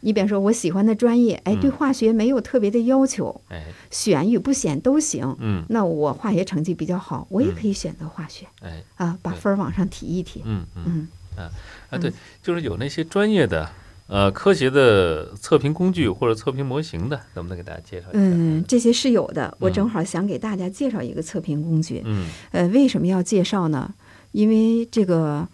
[0.00, 1.60] 你比方说，我喜欢的专业，哎，嗯。
[1.60, 3.62] 对化学没有特别的要求，哎。
[3.90, 5.36] 选与不选都行。
[5.38, 5.62] 嗯。
[5.68, 10.40] 那我化学成绩比较好，我也可以选择化学、哎啊，把分儿往上提一提。
[10.46, 10.82] 嗯嗯。
[10.86, 11.50] 嗯。
[11.90, 12.10] 啊对，
[12.42, 13.70] 就是有那些专业的
[14.06, 18.18] 呃，科学的测评工具或者测评模型的，能不能给大家介绍一下？
[18.18, 19.56] 嗯，这些是有的。
[19.58, 22.02] 我嗯正好想给大家介绍一个测评工具。
[22.04, 23.94] 嗯呃，为什么要介绍呢？
[24.32, 25.48] 因为这个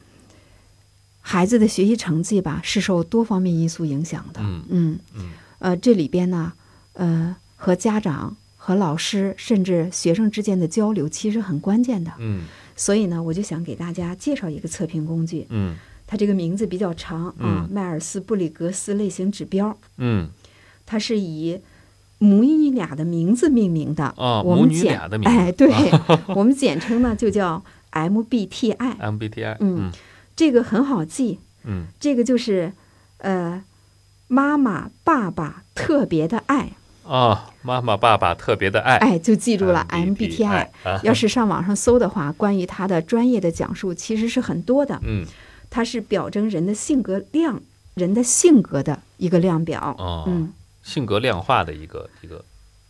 [1.21, 4.41] 孩子的学习成绩吧，是受多方面因素影响的。
[4.43, 6.53] 嗯嗯嗯呃，这里边呢，
[6.95, 12.11] 呃，和家长、和老师甚至学生之间的交流其实很关键的。
[12.19, 12.43] 嗯
[12.75, 15.47] 所以呢，我就想给大家介绍一个测评工具。
[15.51, 15.77] 嗯
[16.11, 20.29] 它这个名字比较长啊嗯，迈尔斯布里格斯类型指标，嗯。
[20.85, 21.61] 它是以
[22.18, 24.07] 母女俩的名字命名的。
[24.16, 25.37] 啊，母女我们简俩的名字。
[25.37, 25.70] 哎，对，
[26.35, 28.75] 我们简称呢就叫 MBTI。
[28.99, 29.92] MBTI，嗯
[30.35, 31.85] 这个很好记，嗯。
[32.01, 32.73] 这个就是
[33.18, 33.62] 呃，
[34.27, 36.73] 妈妈爸爸特别的爱，
[37.07, 40.99] 啊，妈妈爸爸特别的爱，哎，就记住了 MBTI 啊。
[41.05, 44.99] 要是上网上搜的话，关于它的专业的讲述其实是很多的。
[45.05, 45.25] 嗯
[45.70, 47.62] 它是表征人的性格量，
[47.94, 49.94] 人的性格的一个量表。
[49.98, 50.52] 哦，嗯，
[50.83, 52.44] 性格量化的一个一个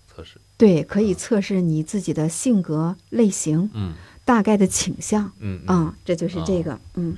[0.08, 3.92] 测试，对，可以测试你自己的性格类型、嗯
[4.24, 5.32] 大概的倾向。
[5.40, 6.78] 嗯啊、这就是这个。
[6.94, 7.16] 嗯，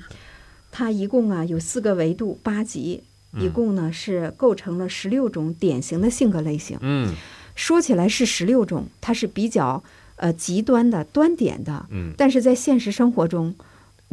[0.71, 3.03] 它一共啊有四个维度，八级。
[3.35, 6.77] 一嗯共呢是构成了十六种典型的性格类型。
[6.81, 7.13] 嗯
[7.55, 9.83] 说起来是十六种，它是比较
[10.15, 13.53] 呃极端的端点的，嗯但是在现实生活中，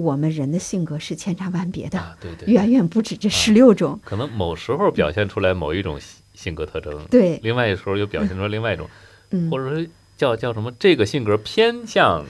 [0.01, 3.99] 我们人的性格是千差万别的，啊，对对，远远不止这十六种。
[4.05, 8.89] 可能某时候表现出来某一种性性格特征，对，另外一时候又表现出来另外一种，
[9.31, 9.51] 嗯。
[9.51, 9.87] 或，者说
[10.17, 12.25] 叫叫什么这个性格偏向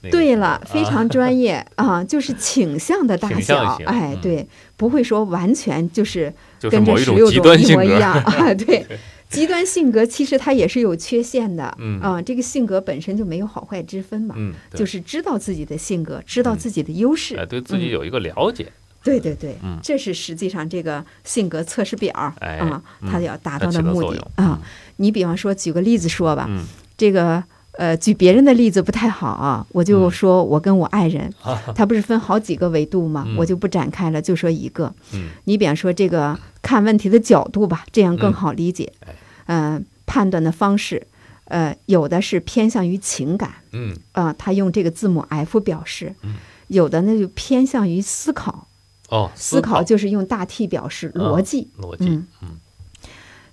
[0.00, 4.20] 那个对了，非常专业 啊，就是倾向的大小，哎，嗯。
[4.20, 8.86] 对，不会说完全就是跟这十六种一模一样啊，对。
[9.28, 12.00] 极端性格其实它也是有缺陷的，嗯。
[12.00, 17.90] 啊，这个性格本身就没有好坏之分嘛，嗯，就是知道自己的性格，知道嗯自己的优势，哎，对自己嗯。
[17.90, 19.78] 有一个了解，对对对，嗯。
[19.82, 22.58] 这是实际上这个性格测试表啊、哎
[23.02, 24.60] 它嗯要达到的目的啊。
[24.96, 26.64] 你比方说，举个例子说吧，嗯。
[26.96, 27.44] 这个
[27.78, 33.22] 呃，举别人的例子不太好啊，我就嗯说我跟我爱人，啊他不是分好几个维度嘛？
[33.28, 34.92] 嗯我就不展开了，就说一个。
[35.14, 38.92] 嗯你比方说这个看问题的角度吧，这样更嗯好理解。
[39.06, 39.14] 哎
[39.46, 41.06] 嗯、判断的方式，
[41.44, 46.34] 呃，有的是偏向于情感，嗯啊、他用这个字母 F 表示；嗯
[46.66, 48.66] 有的呢就偏向于思考，
[49.08, 51.68] 哦，思考就是用大 T 表示啊逻辑。
[51.80, 52.48] 逻辑，嗯嗯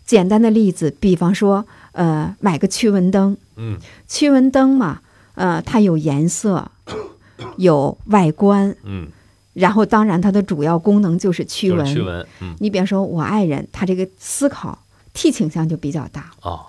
[0.06, 3.78] 简单的例子，比方说，呃，买个驱蚊灯，嗯。
[4.08, 5.02] 驱蚊灯嘛，
[5.34, 6.72] 呃，它有颜色，
[7.58, 9.08] 有外观，嗯，
[9.54, 11.86] 然后当然它的主要功能就是驱蚊。
[11.86, 12.56] 驱蚊，嗯。
[12.60, 14.78] 你比方说，我爱人他这个思考
[15.14, 16.68] T 倾向就比较大，哦，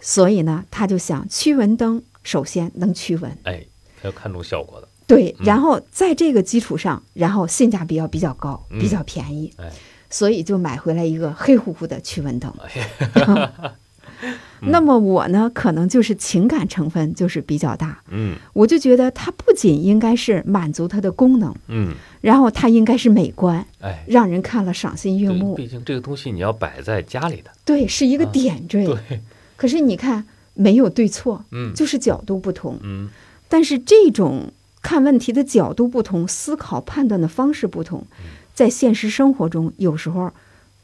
[0.00, 3.64] 所以呢，他就想驱蚊灯首先能驱蚊，哎，
[4.02, 5.46] 他要看重效果的，对，嗯。
[5.46, 8.78] 然后在这个基础上，然后性价比要比较高，嗯。
[8.78, 9.70] 比较便宜，哎
[10.10, 12.52] 所以就买回来一个黑乎乎的驱蚊灯。
[12.64, 13.72] 哎，
[14.60, 18.34] 那么我呢，可能就是情感成分就是比较大，嗯。
[18.54, 21.92] 我就觉得它不仅应该是满足它的功能，嗯，
[22.22, 28.30] 然后它应该是美观，哎，让人看了赏心悦目，毕竟这个东西你要摆在家里的，对，是一个啊。
[28.32, 28.86] 点缀。
[28.86, 29.20] 对，
[29.56, 31.74] 可是你看，没有对错，嗯。
[31.74, 32.78] 就是角度不同。
[32.82, 33.10] 嗯。
[33.48, 38.24] 但是这种看问题的角度不同，思考判断的方式不同，嗯
[38.56, 40.32] 在现实生活中有时候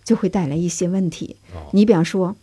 [0.04, 1.37] 就会带来一些问题。
[1.54, 1.70] 哦。
[1.72, 2.37] 你比方说，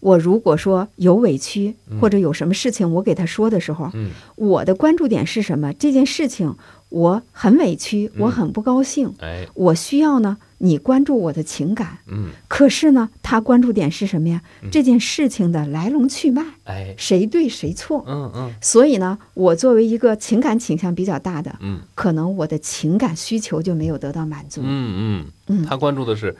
[0.00, 2.00] 我如果说有委屈嗯。
[2.00, 4.10] 或者有什么事情，我给他说的时候，嗯。
[4.36, 5.74] 我的关注点是什么？
[5.74, 6.56] 这件事情
[6.88, 8.22] 我很委屈，嗯。
[8.22, 9.46] 我很不高兴，哎。
[9.54, 11.98] 我需要呢你关注我的情感。
[12.06, 12.30] 嗯。
[12.48, 14.42] 可是呢，他关注点是什么呀？
[14.62, 14.68] 嗯。
[14.70, 16.94] 这件事情的来龙去脉，哎。
[16.96, 18.04] 谁对谁错。
[18.06, 18.54] 嗯嗯。
[18.60, 21.80] 所以呢，我作为一个情感倾向比较大的，嗯。
[21.94, 24.60] 可能我的情感需求就没有得到满足。
[24.64, 25.64] 嗯嗯，嗯。
[25.66, 26.36] 他关注的是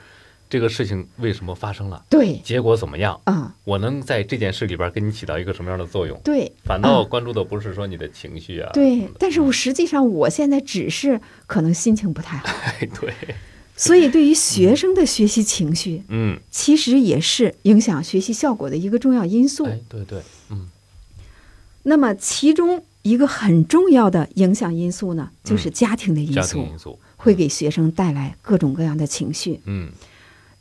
[0.47, 6.17] 这个事情为什么发生了，对，结果怎么样，啊、我能在这件事里边给你起到一个什么样的作用？
[6.23, 7.03] 对，反倒啊。
[7.03, 9.09] 关注的不是说你的情绪啊，对。
[9.17, 13.11] 但是我实际上，我现在只是可能心情不太好，哎 对，
[13.77, 16.39] 所以对于学生的学习情绪，嗯。
[16.49, 19.65] 其实也是影响学习效果的一个重要因素。
[19.65, 20.69] 哎对对，嗯。
[21.83, 29.59] 那么，其中一个很重要的影响因素呢，就是家庭的因嗯家素，庭因素，会给学生带来各种各样的情绪。
[29.65, 29.91] 嗯。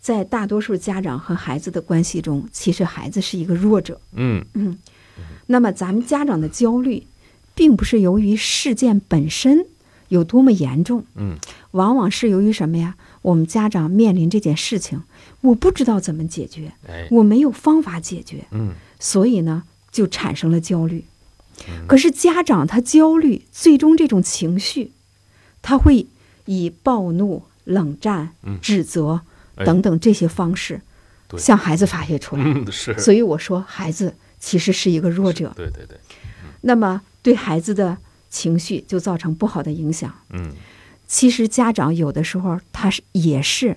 [0.00, 3.98] 在大多数家长和孩子的关系中，其实孩子是一个弱者。
[4.12, 4.44] 嗯。
[4.52, 4.76] 嗯，
[5.46, 7.06] 那么咱们家长的焦虑，
[7.54, 9.64] 并不是由于事件本身
[10.08, 11.38] 有多么严重，嗯
[11.74, 12.96] 往往是由于什么呀？
[13.22, 15.02] 我们家长面临这件事情，
[15.40, 17.08] 我不知道怎么解决，哎。
[17.10, 18.74] 我没有方法解决，嗯。
[19.00, 21.04] 所以呢，就产生了焦虑。
[21.68, 21.86] 嗯。
[21.88, 24.92] 可是家长他焦虑，最终这种情绪，
[25.62, 26.06] 他会
[26.44, 29.22] 以暴怒、冷战嗯、指责
[29.56, 29.64] 哎。
[29.64, 30.80] 等等这些方式
[31.36, 32.44] 向孩子发泄出来。
[32.44, 35.98] 嗯，是，所以我说，孩子其实是一个弱者，对对对，
[36.60, 37.98] 那么对孩子的
[38.30, 40.14] 情绪就造成不好的影响。
[40.30, 40.52] 嗯
[41.06, 43.76] 其实家长有的时候他是也是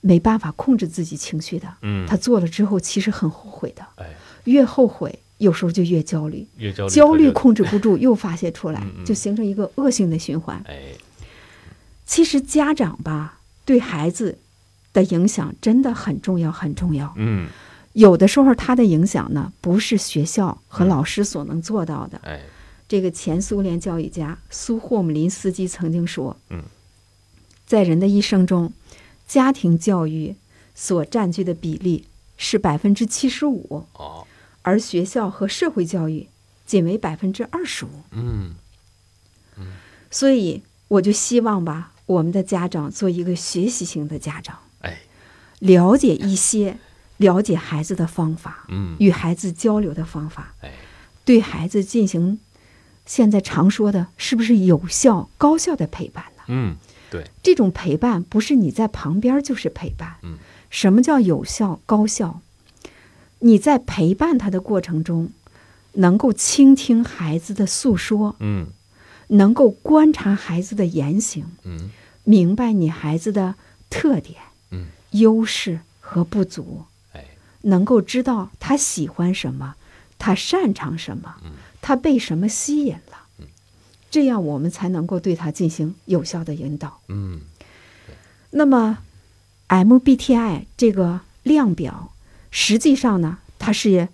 [0.00, 4.06] 没办法控制自己情绪的，嗯，他做了之后其实很后悔的，哎，
[4.44, 9.04] 越后悔有时候就越焦虑，越焦虑焦虑控制不住又发泄出来嗯，嗯。
[9.04, 10.62] 就形成一个恶性的循环。
[10.66, 10.92] 哎，
[12.06, 14.38] 其实家长吧对孩子
[14.92, 17.12] 的影响真的很重要，很重要。
[17.16, 17.48] 嗯。
[17.94, 20.88] 有的时候他的影响呢不是学校和嗯。
[20.88, 22.20] 老师所能做到的。
[22.24, 22.40] 哎，
[22.88, 26.62] 这个前苏联教育家苏霍姆林斯基曾经说：“嗯，
[27.66, 28.72] 在人的一生中，
[29.26, 30.36] 家庭教育
[30.74, 34.26] 所占据的比例是百分之七十五，哦，
[34.62, 36.28] 而学校和社会教育
[36.64, 37.88] 仅为百分之二十五。
[38.12, 38.54] 嗯。
[40.10, 45.00] 所以，我就希望吧，我们的家长做一个学习型的家长，哎，
[45.58, 46.78] 了解一些
[47.16, 48.94] 了解孩子的方法，嗯。
[49.00, 50.72] 与孩子交流的方法，哎，
[51.24, 52.38] 对孩子进行
[53.06, 56.42] 现在常说的是不是有效、高效的陪伴呢？
[56.48, 56.76] 嗯
[57.08, 60.16] 对，这种陪伴不是你在旁边就是陪伴。
[60.22, 60.36] 嗯。
[60.68, 62.40] 什么叫有效、高效？
[63.38, 65.30] 你在陪伴他的过程中，
[65.92, 68.66] 能够倾听孩子的诉说，嗯。
[69.28, 71.90] 能够观察孩子的言行，嗯。
[72.24, 73.54] 明白你孩子的
[73.88, 74.40] 特点、
[74.72, 77.24] 嗯，优势和不足，哎，
[77.62, 79.76] 能够知道他喜欢什么，
[80.18, 81.52] 他擅长什么，嗯
[81.86, 83.28] 他被什么吸引了，
[84.10, 87.00] 这样我们才能够对他进行有效的引导。
[87.06, 87.42] 嗯
[88.50, 88.98] 那么
[89.68, 92.12] ，MBTI 这个量表，
[92.50, 94.08] 实际上呢，它是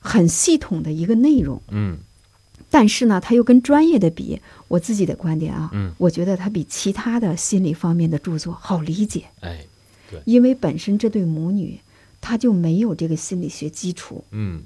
[0.00, 1.98] 很系统的一个内容，嗯。
[2.70, 5.94] 但是呢，它又跟专业的比，我自己的观点啊，嗯。
[5.96, 9.64] 我觉得它比其他的心理方面的著作好理解，哎，
[10.24, 11.78] 因为本身这对母女，
[12.20, 14.64] 她就没有这个心理学基础，嗯，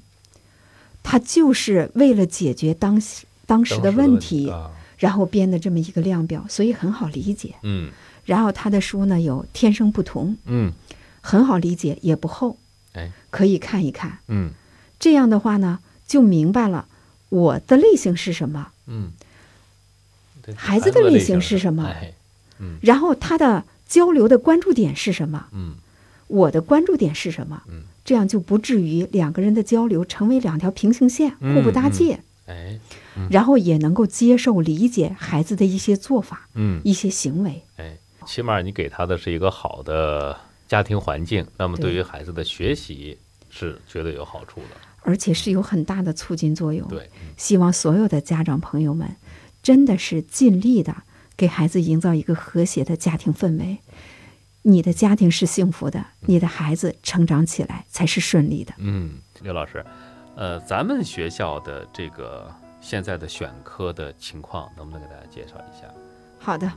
[1.07, 7.53] 她就是为了解决当时当时的问题，啊，然后编的这么一个量表，所以很好理解。
[7.61, 7.91] 嗯。
[8.25, 10.73] 然后他的书呢有《天生不同》，嗯。
[11.21, 12.57] 很好理解，也不厚，
[12.93, 14.17] 哎，可以看一看。
[14.27, 14.51] 嗯。
[14.99, 16.87] 这样的话呢，就明白了
[17.29, 19.11] 我的类型是什么，嗯，
[20.55, 22.13] 孩子的类型是什么哎，
[22.57, 22.77] 嗯。
[22.81, 25.75] 然后他的交流的关注点是什么，嗯。
[26.27, 32.19] 我的关注点是什么，嗯这样就不至于两个人的交流成为两条平行线，嗯互不搭界。
[32.45, 32.79] 哎，
[33.31, 37.63] 然后也能够接受、理解孩子的一些做法、嗯一些行为。
[37.77, 40.37] 哎，起码你给他的是一个好的
[40.67, 43.17] 家庭环境，那么对于孩子的学习
[43.49, 44.77] 是绝对有好处的。
[45.01, 46.87] 而且是有很大的促进作用。
[46.87, 49.15] 对，嗯希望所有的家长朋友们
[49.63, 50.95] 真的是尽力的
[51.35, 53.79] 给孩子营造一个和谐的家庭氛围。
[54.67, 58.73] 你的家庭是幸福的，你的孩子成长起来才是顺利的。
[58.79, 59.85] 嗯，刘老师，
[60.35, 62.51] 呃，咱们学校的这个
[62.81, 65.87] 现在的选科的情况，能不能给大家介绍一下？
[66.39, 66.71] 好的，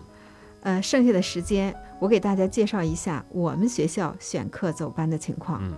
[0.60, 5.58] 呃，剩下的时间我给大家介绍一下我们学校选课走班的情况。
[5.62, 5.72] 嗯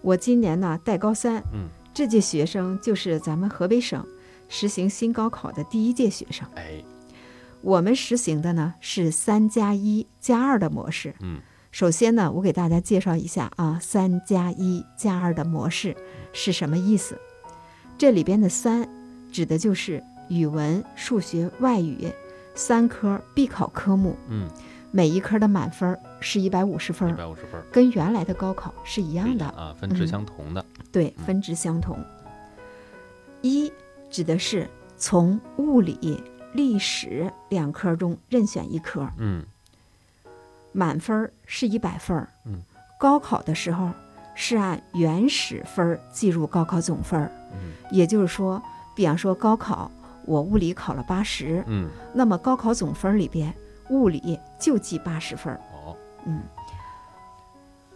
[0.00, 4.06] 我今年呢带高三，嗯，这届学生就是咱们河北省
[4.48, 6.46] 实行新高考的第一届学生。
[6.54, 6.84] 哎，
[7.62, 11.16] 我们实行的呢是三加一加二的模式。
[11.18, 11.40] 嗯
[11.70, 15.96] 首先呢，我给大家介绍一下啊，三加一加二的模式
[16.32, 17.18] 是什么意思？
[17.96, 18.88] 这里边的三
[19.30, 22.10] 指的就是语文、数学、外语
[22.54, 24.48] 三科必考科目，嗯，
[24.90, 29.44] 每一科的满分是一百五十分一，百五十分，跟原来的高考是一样的。
[29.46, 30.64] 啊，分值相同的。
[30.90, 31.98] 对，分值相同。
[33.42, 33.70] 一
[34.10, 36.22] 指的是从物理、
[36.54, 39.44] 历史两科中任选一科，嗯
[40.78, 42.28] 满分儿是一百分儿。
[42.46, 42.62] 嗯，
[43.00, 43.90] 高考的时候
[44.36, 48.62] 是按原始分儿计入高考总分儿，嗯也就是说，
[48.94, 49.90] 比方说高考
[50.24, 53.52] 我物理考了八十，嗯，那么高考总分儿里边
[53.90, 55.60] 物理就记八十分儿。
[55.72, 56.42] 哦，嗯，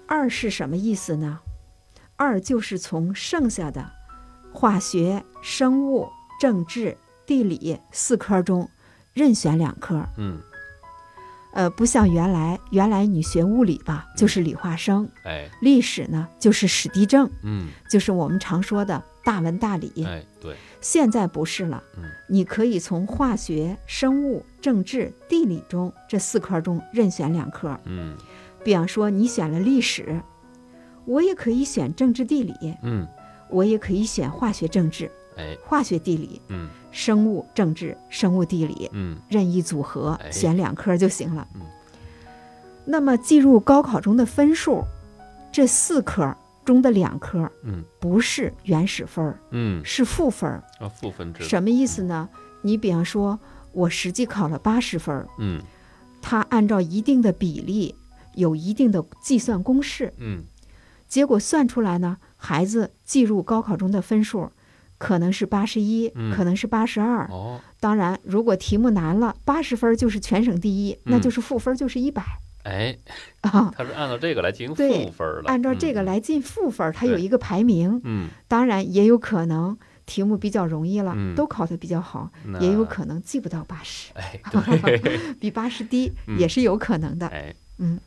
[0.09, 1.39] 二是什么意思呢？
[2.17, 3.89] 二就是从剩下的
[4.53, 6.09] 化学、生物、
[6.41, 6.97] 政治、
[7.27, 8.69] 地理四科中
[9.13, 10.05] 任选两科。
[10.17, 10.41] 嗯，
[11.53, 19.93] 呃，不像原来，原来你学物理吧，就是理化生；哎，历史呢，就是史地政，嗯，就是我们常说的大文大理。
[20.07, 27.79] 哎，对，现在不是了，嗯你可以从化学、生物、政治、地理中这四科中任选两科。
[27.85, 28.17] 嗯
[28.65, 30.21] 比方说，你选了历史，
[31.05, 33.07] 我也可以选政治地理，嗯，
[33.51, 39.17] 我也可以选化学政治、哎，化学地理、嗯生物政治、生物地理，嗯。
[39.29, 40.31] 任意组合哎。
[40.31, 41.49] 选两科就行了。
[41.55, 41.63] 嗯。
[42.85, 44.85] 那么计入高考中的分数，
[45.51, 47.83] 这四科中的两科嗯。
[47.99, 49.85] 不是原始分儿，嗯。
[49.85, 50.63] 是负分儿。
[50.79, 52.29] 啊，负分制，什么意思呢？
[52.63, 53.39] 你比方说，
[53.73, 55.61] 我实际考了八十分儿，嗯。
[56.21, 57.97] 它按照一定的比例，
[58.35, 60.45] 有一定的计算公式，嗯。
[61.09, 64.51] 结果算出来呢，孩子计入高考中的分数
[65.03, 67.27] 可能是八十一嗯，可能是八十二。
[67.27, 72.23] 哦，当然，如果题目难了，八十分就是全省第一，那嗯就是负分就是一百
[72.63, 72.97] 哎，
[73.41, 73.75] 啊。
[73.77, 78.01] 他是按照这个来进行对负分了，按照这个嗯，来进负分，它有一个排名。
[78.05, 79.77] 嗯，当然，也有可能
[80.07, 81.35] 题目比较容易了，嗯。
[81.35, 82.31] 都考得比较好，
[82.61, 86.39] 也有可能记不到八十，哎， 对， 比八十低嗯。
[86.39, 87.27] 也是有可能的。
[87.27, 87.53] 哎。
[87.79, 87.99] 嗯。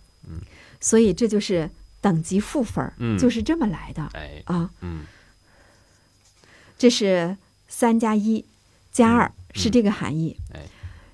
[0.80, 1.70] 所以这就是
[2.00, 3.18] 等级负分儿，嗯。
[3.18, 4.70] 就是这么来的哎，啊。
[4.80, 5.02] 嗯
[6.86, 7.36] 这是
[7.68, 8.46] 三加一
[8.92, 10.38] 加二嗯是这个含义。
[10.54, 10.60] 哎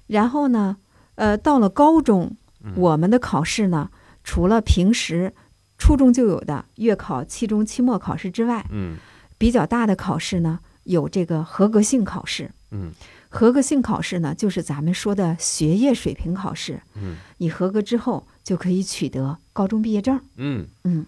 [0.07, 0.75] 然后呢，
[1.15, 3.89] 呃，到了高中，嗯我们的考试呢，
[4.25, 5.33] 除了平时
[5.77, 8.97] 初中就有的月考、期中、期末考试之外，嗯
[9.37, 12.51] 比较大的考试呢，有这个合格性考试。
[12.71, 12.91] 嗯
[13.29, 16.81] 合格性考试呢，就是咱们说的学业水平考试。
[16.95, 20.19] 嗯你合格之后，就可以取得高中毕业证。
[20.35, 21.05] 嗯，嗯，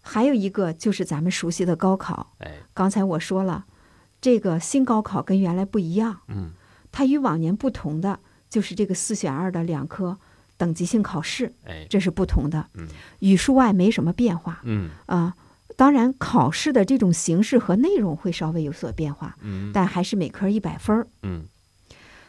[0.00, 2.32] 还有一个就是咱们熟悉的高考。
[2.38, 3.66] 哎，刚才我说了，
[4.24, 6.52] 这个新高考跟原来不一样，嗯。
[6.90, 10.16] 它与往年不同的就是这个四选二的两科
[10.56, 12.70] 等级性考试，哎，这是不同的。
[12.72, 12.88] 嗯。
[13.18, 14.62] 语数外没什么变化。
[14.62, 14.88] 嗯。
[15.04, 15.34] 啊、
[15.76, 19.70] 当然，考试的这种形式和内容会稍微有所变化，嗯。
[19.74, 21.06] 但还是每科一百分儿。
[21.22, 21.44] 嗯。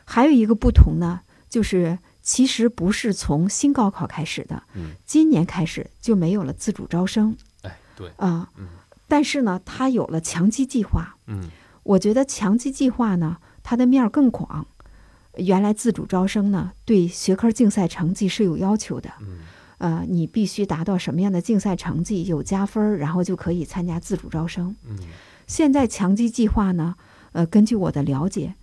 [0.04, 7.38] 还有一个不同呢，就是其实不是从新高考开始的，嗯，今年开始就没有了自主招生。
[7.62, 8.68] 哎，对，啊、嗯。
[9.08, 11.16] 但是呢，它有了强基计划。
[11.28, 11.50] 嗯
[11.86, 14.68] 我觉得强基计划呢，它的面儿更广。
[15.38, 19.40] 原来自主招生呢，对学科竞赛成绩是有要求的，嗯
[19.78, 24.76] 呃，你必须达到什么样的竞赛成绩有加分儿，然后就可以参加自主招生。
[24.88, 24.98] 嗯
[25.46, 26.96] 现在强基计划呢，
[27.34, 28.56] 呃，根据我的了解，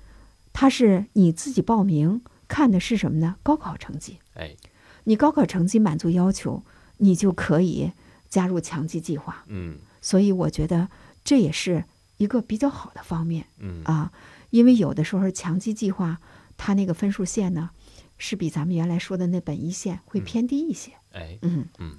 [0.53, 3.37] 它是你自己报名，看的是什么呢？
[3.45, 4.19] 高考成绩。
[4.35, 4.57] 哎，
[5.05, 6.65] 你高考成绩满足要求，
[6.97, 7.93] 你就可以
[8.29, 9.45] 加入强基计划。
[9.47, 10.89] 嗯所以我觉得
[11.23, 11.85] 这也是
[12.23, 14.13] 一个比较好的方面嗯啊，
[14.51, 16.19] 因为有的时候强基计划
[16.57, 17.71] 它那个分数线呢，
[18.17, 20.93] 是比咱们原来说的那本一线会嗯偏低一些。
[21.13, 21.97] 哎，嗯，嗯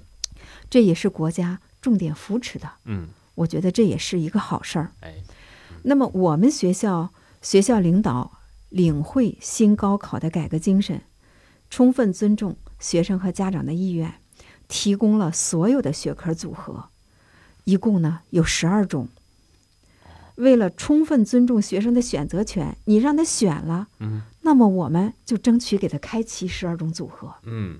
[0.70, 4.92] 这也是国家重点扶持的，嗯我觉得这也是一个好事儿。
[5.00, 5.16] 哎，
[5.82, 7.10] 那么我们学校
[7.42, 8.38] 学校领导
[8.70, 11.02] 领会新高考的改革精神，
[11.68, 14.14] 充分尊重学生和家长的意愿，
[14.68, 16.88] 提供了所有的学科组合，
[17.64, 19.08] 一共呢有十二种。
[20.36, 24.22] 为了充分尊重学生的选择权，你让他选了，嗯。
[24.42, 27.34] 那么我们就争取给他开齐十二种组合。
[27.44, 27.78] 嗯。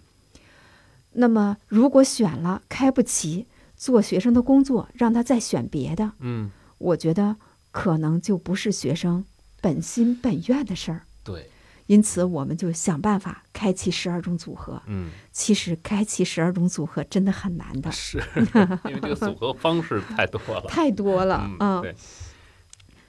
[1.12, 3.46] 那么如果选了开不齐，
[3.76, 7.36] 做学生的工作让他再选别的，嗯，我觉得
[7.70, 9.24] 可能就不是学生
[9.60, 11.02] 本心本愿的事儿。
[11.22, 11.50] 对，
[11.86, 14.80] 因此，我们就想办法开启十二种组合。
[14.86, 15.10] 嗯。
[15.32, 18.22] 其实，开启十二种组合真的很难的，是，
[18.86, 21.94] 因为这个组合方式太多了， 太多了嗯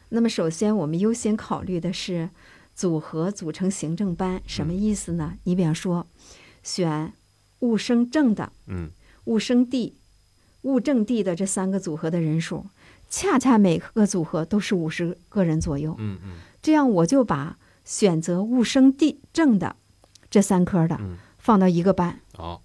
[0.10, 2.30] 那么，首先我们优先考虑的是
[2.74, 5.38] 组合组成行政班，什么意思呢？
[5.43, 6.08] 你比方说，
[6.64, 7.14] 选
[7.60, 8.89] 物生政的、嗯。
[9.26, 9.95] 物生地、
[10.62, 12.68] 物政地的这三个组合的人数，
[13.10, 15.95] 恰恰每个组合都是五十个人左右。
[15.97, 16.38] 嗯嗯。
[16.62, 19.76] 这样我就把选择物生地政的
[20.30, 22.62] 这三科的嗯，放到一个班，好，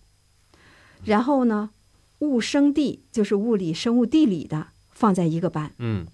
[1.04, 1.70] 然后呢，
[2.18, 6.06] 物生地就是物理、生物、地理的放在一个班，嗯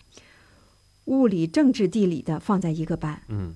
[1.07, 3.20] 物理、政治、地理的放在一个班。
[3.28, 3.54] 嗯，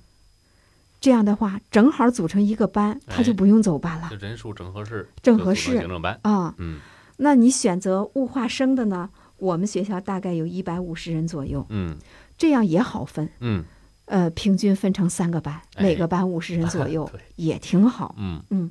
[1.01, 4.09] 这样的话，正好组成一个班，他就哎不用走班了。
[4.11, 6.55] 这人数正合适，正合适行政班，啊。
[6.59, 6.81] 嗯。
[7.19, 9.11] 那你选择物化生的呢？
[9.37, 11.97] 我们学校大概有一百五十人左右，嗯。
[12.37, 13.29] 这样也好分。
[13.41, 13.65] 嗯。
[14.07, 15.83] 呃，平均分成三个班，哎。
[15.85, 18.15] 每个班五十 人左右对，也挺好。
[18.19, 18.71] 嗯。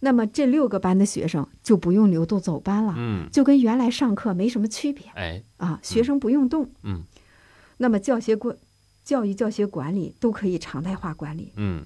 [0.00, 5.06] 那么这六个班的学生就不用流动走班了，嗯，就跟原来上课没什么区别。
[5.14, 5.78] 哎，啊。
[5.82, 7.02] 学生不用动，嗯
[7.82, 8.56] 那么教学管、
[9.04, 11.52] 教育教学管理都可以常态化管理。
[11.56, 11.84] 嗯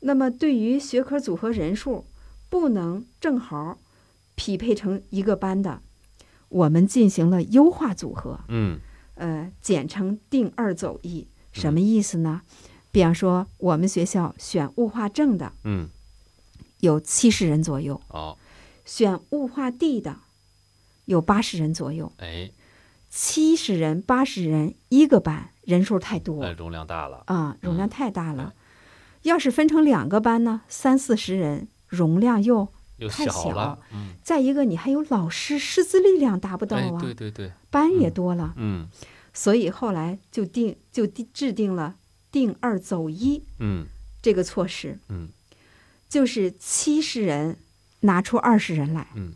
[0.00, 2.04] 那么对于学科组合人数
[2.48, 3.78] 不能正好
[4.34, 5.80] 匹配成一个班的，
[6.48, 8.80] 我们进行了优化组合，嗯
[9.14, 11.28] 呃，简称定二走一。
[11.52, 12.42] 什么意思呢？
[12.90, 15.88] 比方说，我们学校选物化正的嗯，
[16.80, 18.36] 有七十人左右，哦，
[18.84, 20.16] 选物化地的
[21.04, 22.10] 有八十人左右。
[22.16, 22.50] 哎，
[23.14, 28.36] 七十人、八十人一个班，人数太多那容量大了，啊，容量太大嗯。
[28.36, 28.54] 了。
[29.24, 38.88] 要是分成两个班呢，三四十人，容量又又太小了，嗯，再一个你还有老师师资力量达不到哎，啊，对对对，班也多了，嗯。
[39.34, 41.96] 所以后来就定就定制定了
[42.30, 43.86] 定二走一嗯
[44.22, 45.28] 这个措施，嗯。
[46.08, 47.58] 就是七十人
[48.00, 49.34] 拿出二十人来，嗯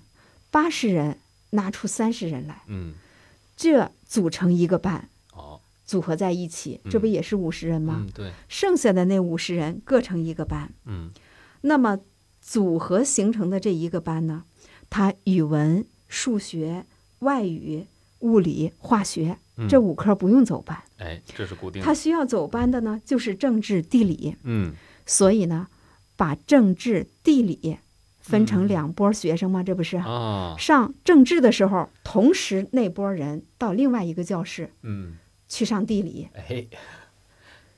[0.50, 1.18] 八十人
[1.50, 2.94] 拿出三十人来，嗯，
[3.56, 7.96] 这组成一个班，哦，组合在一起，这不嗯也是五十人吗？
[8.00, 11.10] 嗯对，剩下的那五十人各成一个班，嗯。
[11.62, 11.98] 那么
[12.40, 14.44] 组合形成的这一个班呢，
[14.90, 16.84] 它语文、数学、
[17.20, 17.86] 外语、
[18.20, 19.66] 物理、化学嗯。
[19.68, 24.36] 这五科不用走班，哎，这是固定的，它需要走班的呢就是政治、地理。
[24.42, 24.74] 嗯。
[25.06, 25.68] 所以呢，
[26.14, 27.78] 把政治、地理
[28.26, 28.46] 分嗯。
[28.46, 29.96] 成两拨学生嘛，这不是？
[29.96, 35.14] 啊，上政治的时候，同时那拨人到另外一个教室嗯，
[35.48, 36.66] 去上地理，哎，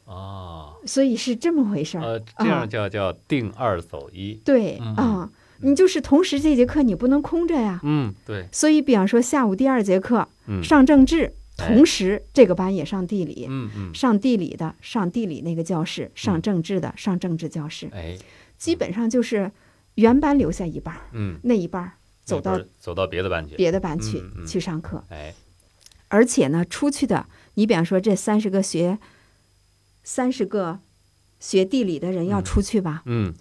[0.07, 2.03] 哦，所以是这么回事儿。
[2.03, 4.94] 呃，这样叫叫定二走一，对嗯。
[4.94, 5.30] 啊，
[5.61, 7.80] 你就是同时这节课你不能空着呀。
[7.82, 10.62] 嗯，对，所以，比方说下午第二节课嗯。
[10.64, 11.24] 上政治，
[11.59, 11.66] 哎。
[11.66, 18.16] 同时这个班也上地理，嗯嗯，上地理的上地理那个教室，上政治的上政治教室，哎，
[18.57, 19.51] 基本上就是
[19.99, 21.92] 原班留下一半儿，嗯，那一半儿
[22.24, 25.34] 走到走到别的班去，别的班去、去上课，哎，
[26.07, 28.99] 而且呢，出去的，你比方说这三十个学
[30.05, 30.78] 三十个
[31.40, 33.34] 学地理的人要嗯出去吧，嗯。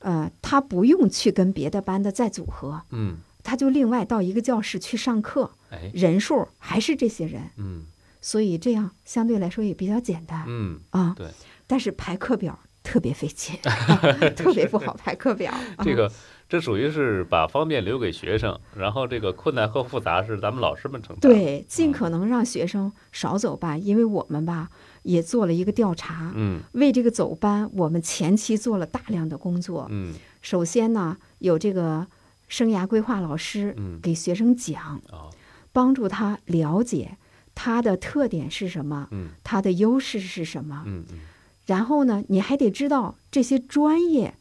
[0.00, 7.84] 呃，他不用去跟别的班的再组合，嗯，他就另外到一个教室去上课，哎，人数还是这些人，嗯。
[8.20, 11.14] 所以这样相对来说也比较简单、嗯，啊。
[11.16, 11.28] 对，
[11.66, 13.56] 但是排课表特别费劲，
[14.36, 15.52] 特别不好排课表。
[15.52, 16.10] 啊 这个
[16.48, 24.68] 这属于是把方便留给学生，然后这个困难和复杂是咱们老师们承担。，对，尽可能让学生少走班，因为我们吧
[25.02, 29.86] 也做了一个调查，嗯为这个走班，我们前期做了大量的工作。
[29.90, 30.12] 嗯
[30.42, 32.06] 首先呢，有这个
[32.48, 35.30] 生涯规划老师嗯，给学生讲，哦，
[35.72, 37.16] 帮助他了解
[37.54, 40.82] 他的特点是什么，嗯他的优势是什么。
[40.84, 41.18] 嗯嗯，
[41.66, 44.34] 然后呢，你还得知道这些专业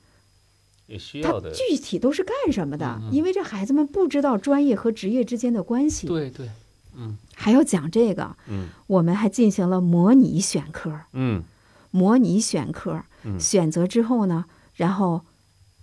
[0.88, 3.14] 也需它要的，具体都是干什么的，嗯嗯。
[3.14, 6.08] 因为这孩子们不知道专业和职业之间的关系。
[6.08, 6.50] 对对，
[6.96, 7.18] 嗯。
[7.36, 8.68] 还要讲这个，嗯。
[8.88, 11.44] 我们还进行了模拟选科，嗯。
[11.92, 13.40] 模拟选科，嗯。
[13.40, 14.46] 选择之后呢，
[14.76, 15.22] 然后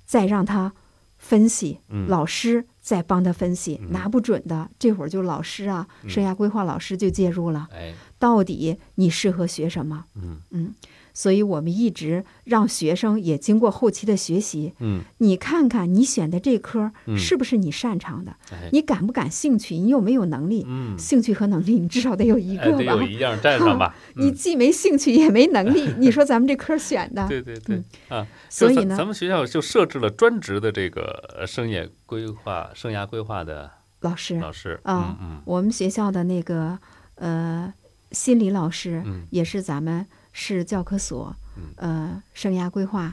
[0.04, 0.72] 再让他
[1.16, 2.06] 分析，嗯。
[2.08, 3.92] 老师再帮他分析，嗯。
[3.92, 6.10] 拿不准的，这会儿就老师啊，嗯。
[6.10, 10.04] 生涯规划老师就介入了，哎，到底你适合学什么？
[10.16, 10.40] 嗯。
[10.50, 10.74] 嗯，
[11.18, 15.00] 所以我们一直让学生也经过后期的学习，嗯。
[15.18, 17.18] 你看看你选的这科嗯。
[17.18, 20.64] 是不是你擅长的，哎，你感不感兴趣，你有没有能力？
[20.68, 22.78] 嗯，兴趣和能力，你至少得有一哎，个吧。
[22.78, 23.96] 得有一样占上吧。
[24.14, 24.34] 你嗯。
[24.34, 27.74] 既没兴趣也没能力， 你说咱们这科选的，对对对。
[28.10, 28.20] 嗯。
[28.20, 33.68] 啊，所以呢咱咱，们学校就设置了专职的这个呃生涯规划、生涯规划的
[34.02, 34.36] 老师。
[34.38, 34.78] 老师。
[34.84, 35.42] 啊嗯。
[35.44, 36.78] 我们学校的那个
[37.16, 37.74] 呃
[38.12, 39.26] 心理老师嗯。
[39.30, 40.06] 也是咱们
[40.40, 43.12] 市教科所嗯呃生涯规划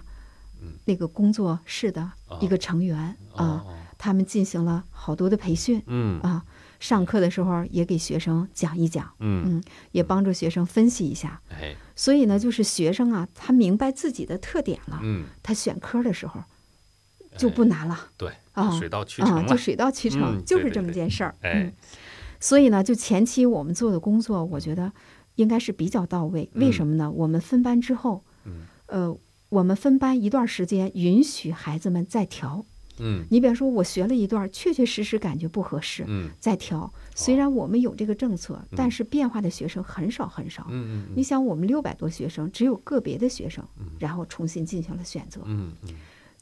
[0.62, 6.46] 嗯那个工作室的哦一个成员嗯，啊，哦，他们进行了好多的培训嗯啊，
[6.80, 11.42] 上课的时候也给学生讲一讲，嗯，也帮助学生分析一下。
[11.50, 16.44] 哎，所以呢，就是学生啊，他明白自己的特点了，嗯，他选科的时候
[17.40, 19.58] 就哎不难了对，啊水到渠成啊，就。
[19.58, 21.34] 水到渠成，嗯就是这么件事儿。
[21.42, 21.74] 哎嗯，
[22.40, 24.92] 所以呢，就前期我们做的工作，我觉得
[25.36, 26.50] 应该是比较到位。
[26.54, 27.12] 为嗯什么呢？
[27.12, 29.18] 我们分班之后，嗯呃，
[29.50, 32.66] 我们分班一段时间，允许孩子们再调。
[32.98, 36.90] 嗯你比方说，我学了一段，确确实实感觉不合适，嗯再调。
[37.14, 40.66] 虽然我们有这个政策，但是变化的学生很少很少。
[40.70, 45.42] 嗯你想，我们六百多学生，只有个别的学生嗯，然后重新进行了选择。
[45.44, 45.90] 嗯嗯，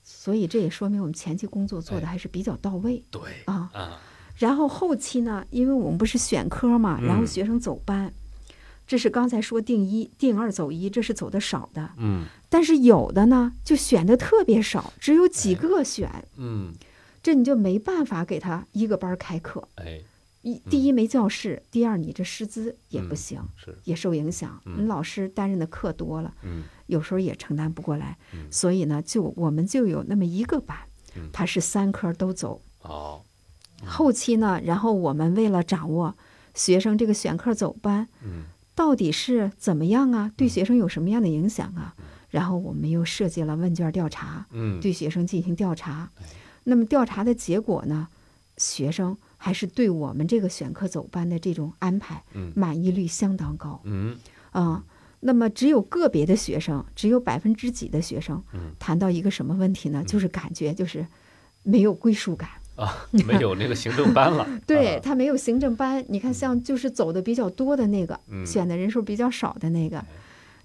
[0.03, 3.71] 所以这也说明我们前期工作做的哎还是比较到位对啊。
[3.73, 3.99] 啊，
[4.37, 8.13] 然后后期呢，因为我们不是选科嘛，然后嗯学生走班，
[8.85, 11.91] 这是刚才说定一、定二走一，这是走的少的。
[11.97, 16.73] 嗯但是有的呢，就选的特别少，只有几哎个选，嗯，
[17.21, 19.67] 这你就没办法给他一个班儿开课。
[19.75, 20.01] 哎，
[20.41, 24.61] 一第一没教室，第二你这师资也不嗯行，是，也受影响。
[24.65, 30.77] 嗯你老师担任的课多了，嗯有时候也承担不过来，嗯所以呢，就我们就有那么一个班
[31.15, 32.61] 嗯，他是三科都走。
[32.81, 33.21] 哦，
[33.85, 36.15] 后期呢，然后我们为了掌握
[36.53, 38.43] 学生这个选课走班嗯
[38.75, 41.95] 到底是怎么样啊，对学生有什么样的影响啊，
[42.29, 46.09] 然后我们又设计了问卷调查，嗯，对学生进行调查。
[46.21, 46.25] 哎。
[46.65, 48.07] 那么调查的结果呢，
[48.57, 52.51] 学生还是对我们这个选课走班的这种安排嗯。
[52.55, 53.81] 满意率相当高。
[53.83, 54.17] 嗯。
[54.51, 54.83] 啊。
[55.19, 58.71] 那么只有个别的学生，只有百分之几的学生嗯。
[58.79, 60.01] 谈到一个什么问题呢？
[60.01, 60.05] 嗯。
[60.05, 61.05] 就是感觉就是
[61.63, 62.49] 没有归属感。
[62.75, 64.47] 啊， 没有那个行政班了。
[64.65, 70.03] 对啊他没有行政班，你看像就是走的比较多的那个，嗯选的人数比较少的那个。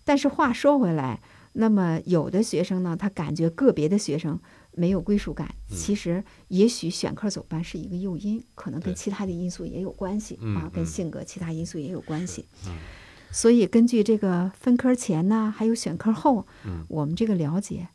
[0.04, 1.20] 但是话说回来，
[1.52, 4.38] 那么有的学生呢，他感觉个别的学生
[4.72, 12.46] 没有归属感，嗯其实也许选课走班是一个诱因，可能跟其他的因素也有关系嗯啊，跟嗯性格、其他因素也有关系。
[12.66, 12.72] 嗯
[13.30, 17.86] 所以根据这个分科前呢，还有选科后，嗯我们这个了解，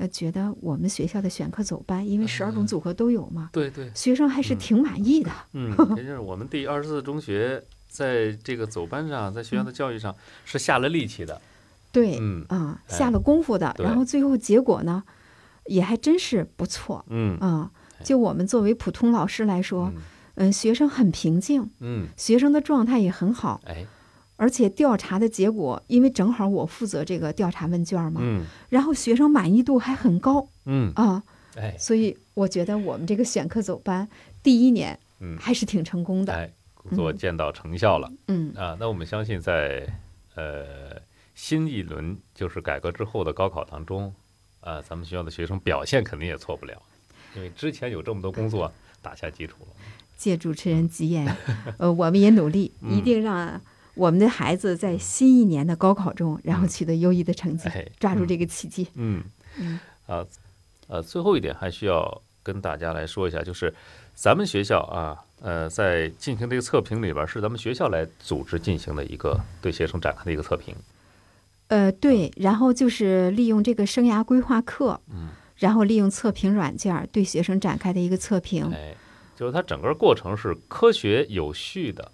[0.00, 5.30] 呃，觉得我们学校的选课走班，因为十二种嗯组合都有嘛，对对，学生还是嗯挺满意的。
[5.52, 11.38] 嗯， 也就是我们第二十四中学在这个走班上，在学校的教育上是下了力气的。
[11.92, 15.02] 对，嗯啊，哎下了功夫的，对然后最后结果呢，
[15.66, 17.70] 也还真是不错嗯啊。
[17.98, 20.02] 哎就我们作为普通老师来说，嗯
[20.36, 23.84] 嗯，学生很平静，嗯，学生的状态也很好，哎，
[24.40, 31.22] 而且调查的结果，因为正好我负责这个调查问卷嘛，嗯然后学生满意度还很高嗯，啊，
[31.56, 34.08] 哎，所以我觉得我们这个选课走班
[34.42, 36.32] 第一年嗯，还是挺成功的。
[36.32, 38.74] 哎，工作见到成效了嗯啊。
[38.80, 39.86] 那我们相信在
[40.34, 40.96] 呃
[41.34, 44.10] 新一轮就是改革之后的高考当中，
[44.62, 46.80] 啊，咱们学校的学生表现肯定也错不了，
[47.36, 48.72] 因为之前有这么多工作
[49.02, 49.76] 打下基础了。
[50.16, 51.36] 借主持人吉言，
[51.76, 53.60] 呃，我们也努力，嗯一定让
[54.00, 58.88] 我们的孩子在新一年的高考中，然后取得优异的成绩，哎，抓住嗯这个契机。
[58.94, 59.22] 嗯
[59.58, 60.24] 嗯啊
[60.88, 63.72] 呃，最后一点还需要跟大家来说一下，就是
[64.14, 70.74] 咱们学校啊，呃，在进行这个测评里边儿，是咱们学校来组织进行的一个对学生展开的一个测评。
[71.68, 78.72] 呃，对，然后就是利用这个生涯规划课，嗯，然后利用测评软件儿对学生展开的一个测评。
[78.72, 78.94] 哎，
[79.36, 82.10] 就是它整个过程是科学有序的。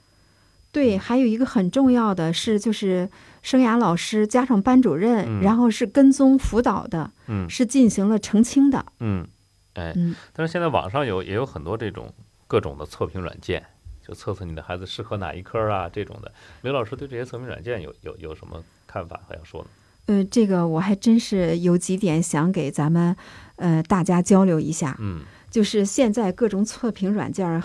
[0.72, 3.08] 对，还有一个很重要的是，就是
[3.42, 8.84] 生涯老师加上班主任，嗯然后是跟踪辅导的，嗯是进行了澄清的。
[9.00, 9.26] 嗯，
[9.74, 12.12] 哎，嗯，但是现在网上有也有很多这种
[12.46, 13.64] 各种的测评软件，
[14.06, 16.30] 就测测你的孩子适合哪一科啊这种的。
[16.60, 19.68] 刘老师对这些测评软件有有有什么看法还要说呢？
[20.06, 23.16] 呃，这个我还真是有几点想给咱们
[23.56, 24.94] 呃大家交流一下。
[25.00, 27.62] 嗯就是现在各种测评软件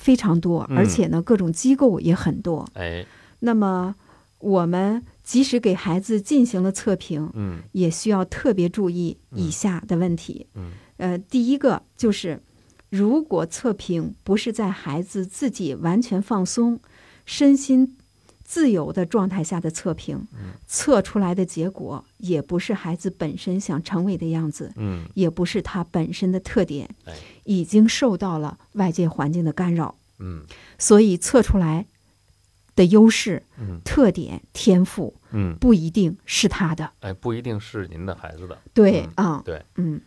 [0.00, 0.78] 非常多，嗯。
[0.78, 2.66] 而且呢，各种机构也很多。
[2.74, 3.04] 哎。
[3.40, 3.94] 那么，
[4.38, 7.60] 我们即使给孩子进行了测评，嗯。
[7.72, 10.46] 也需要特别注意以下的问题。
[10.54, 10.72] 嗯。
[10.96, 12.40] 呃，第一个就是，
[12.88, 16.80] 如果测评不是在孩子自己完全放松、
[17.24, 17.96] 身心
[18.50, 30.44] 自由的状态下的测评，嗯测出来的结果也不是孩子本身想成为的样子，嗯也不是他本身的特点哎，已经受到了外界环境的干扰，嗯
[30.80, 31.86] 所以测出来
[32.74, 36.90] 的优势、嗯特点、天赋嗯，不一定是他的。
[37.02, 38.58] 哎，不一定是您的孩子的。
[38.74, 40.00] 对嗯啊，对，嗯。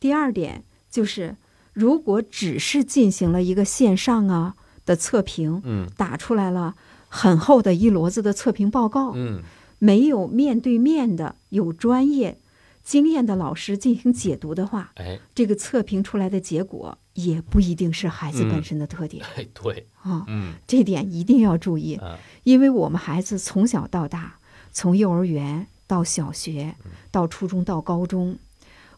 [0.00, 1.36] 第二点就是，
[1.74, 4.54] 如果只是进行了一个线上啊
[4.86, 6.74] 的测评，嗯打出来了
[7.14, 9.42] 很厚的一摞子的测评报告，嗯。
[9.78, 12.38] 没有面对面的有专业
[12.82, 15.20] 经验的老师进行解读的话，哎。
[15.34, 20.54] 这个测评出来的结果也不一定是孩子嗯本身的特点、 哎对，啊，嗯。
[20.66, 24.38] 这点一定要注意，啊因为我们孩子从小到大，
[24.72, 26.74] 从幼儿园到小学，
[27.10, 28.38] 到初中到高中，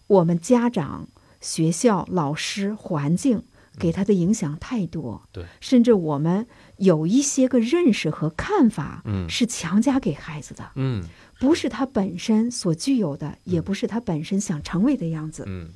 [0.06, 1.08] 我们家长、
[1.40, 3.42] 学校、老师、环境
[3.78, 6.46] 给他的影响太多，对，甚至我们
[6.78, 9.28] 有一些个认识和看法嗯。
[9.28, 11.04] 是强加给孩子的，嗯。
[11.38, 15.68] 不是他本身所具有的，也不是他本身想成为的样子，嗯。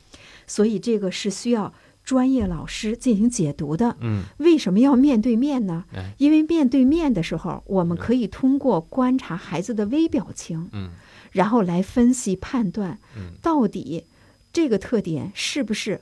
[0.46, 1.72] 所以这个是需要
[2.02, 3.96] 专业老师进行解读的。
[4.00, 4.22] 嗯。
[4.38, 5.84] 为什么要面对面呢？
[5.94, 6.12] 哎？
[6.18, 10.90] 因为面对面的时候，我们可以通过观察孩子的微表情，嗯。
[11.32, 13.32] 然后来分析判断嗯。
[13.42, 14.04] 到底
[14.52, 16.00] 这个特点是不是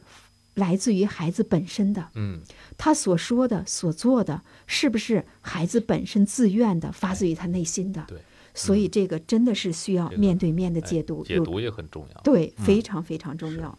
[0.59, 2.41] 来自于孩子本身的，嗯。
[2.77, 8.05] 他所说的、所做的，是不是孩子本身自愿的、发自于他内心的？
[8.07, 8.19] 对，
[8.55, 12.21] 所以这个真的是需要面对面的哎解读，有解读也很重要。
[12.23, 12.65] 对，嗯。
[12.65, 13.77] 非常非常重要。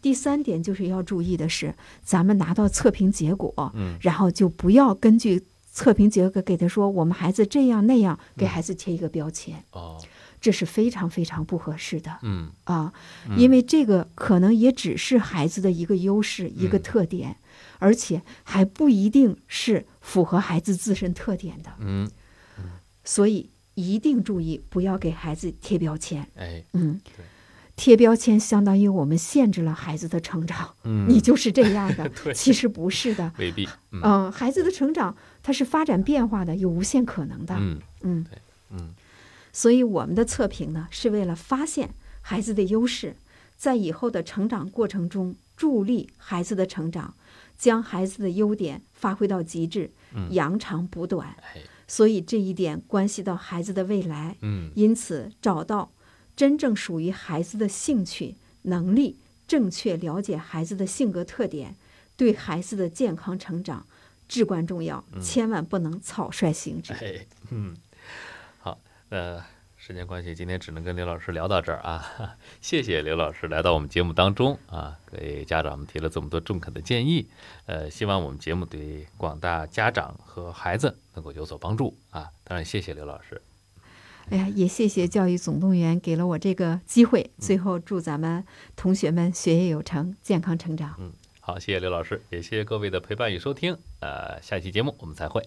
[0.00, 3.96] 第三点就是要注意的是，咱们拿到测评结果，嗯。
[4.00, 9.98] 然后就不要根据测评结果给他说我们孩子这样那样，给孩子贴一个标签，哦
[10.42, 12.92] 这是非常非常不合适的嗯啊！
[13.28, 17.36] 嗯因为这个可能也只是孩子的一个优势、一个嗯特点，
[17.78, 22.10] 而且还不一定是符合孩子自身特点的，嗯
[23.04, 26.28] 所以一定注意不要给孩子贴标签。
[26.36, 27.00] 哎嗯，
[27.76, 32.10] 贴标签相当于我们限制了孩子的成长，嗯，你就是这样的。
[32.34, 37.54] 其实不是的，未必嗯嗯、孩子的成长它是发展变化的，有无限可能的。
[37.58, 38.26] 嗯嗯，
[38.70, 38.94] 嗯
[39.52, 43.16] 所以我们的测评呢，是为了发现孩子的优势，
[43.56, 47.14] 在以后的成长过程中助力孩子的成长，
[47.58, 51.36] 将孩子的优点发挥到极致，嗯扬长补短。
[51.42, 54.36] 哎，所以这一点关系到孩子的未来。
[54.40, 55.92] 嗯因此，找到
[56.34, 61.76] 真正属于孩子的兴趣、能力，正确了解孩子的性格特点，
[62.16, 63.86] 对孩子的健康成长
[64.26, 66.94] 至关重要，千万不能草率行之。
[66.94, 67.76] 哎，嗯，
[69.12, 69.44] 好，那
[69.76, 72.34] 时间关系，今天只能跟刘老师聊到这儿啊。
[72.62, 77.28] 谢谢刘老师来到我们节目当中啊，给家长们提了这么多中肯的建议。
[77.66, 82.30] 呃，希望我们节目对广大家长和孩子能够有所帮助啊。
[82.42, 83.42] 当然，谢谢刘老师。
[84.30, 87.30] 哎呀，也谢谢教育总动员给了我这个机会。
[87.36, 88.42] 最后，祝咱们
[88.74, 90.94] 同学们学业有成，健康成长。
[90.98, 93.76] 嗯好，谢谢刘老师，也谢谢各位的陪伴与收听。
[94.00, 95.42] 呃，下期节目我们再会。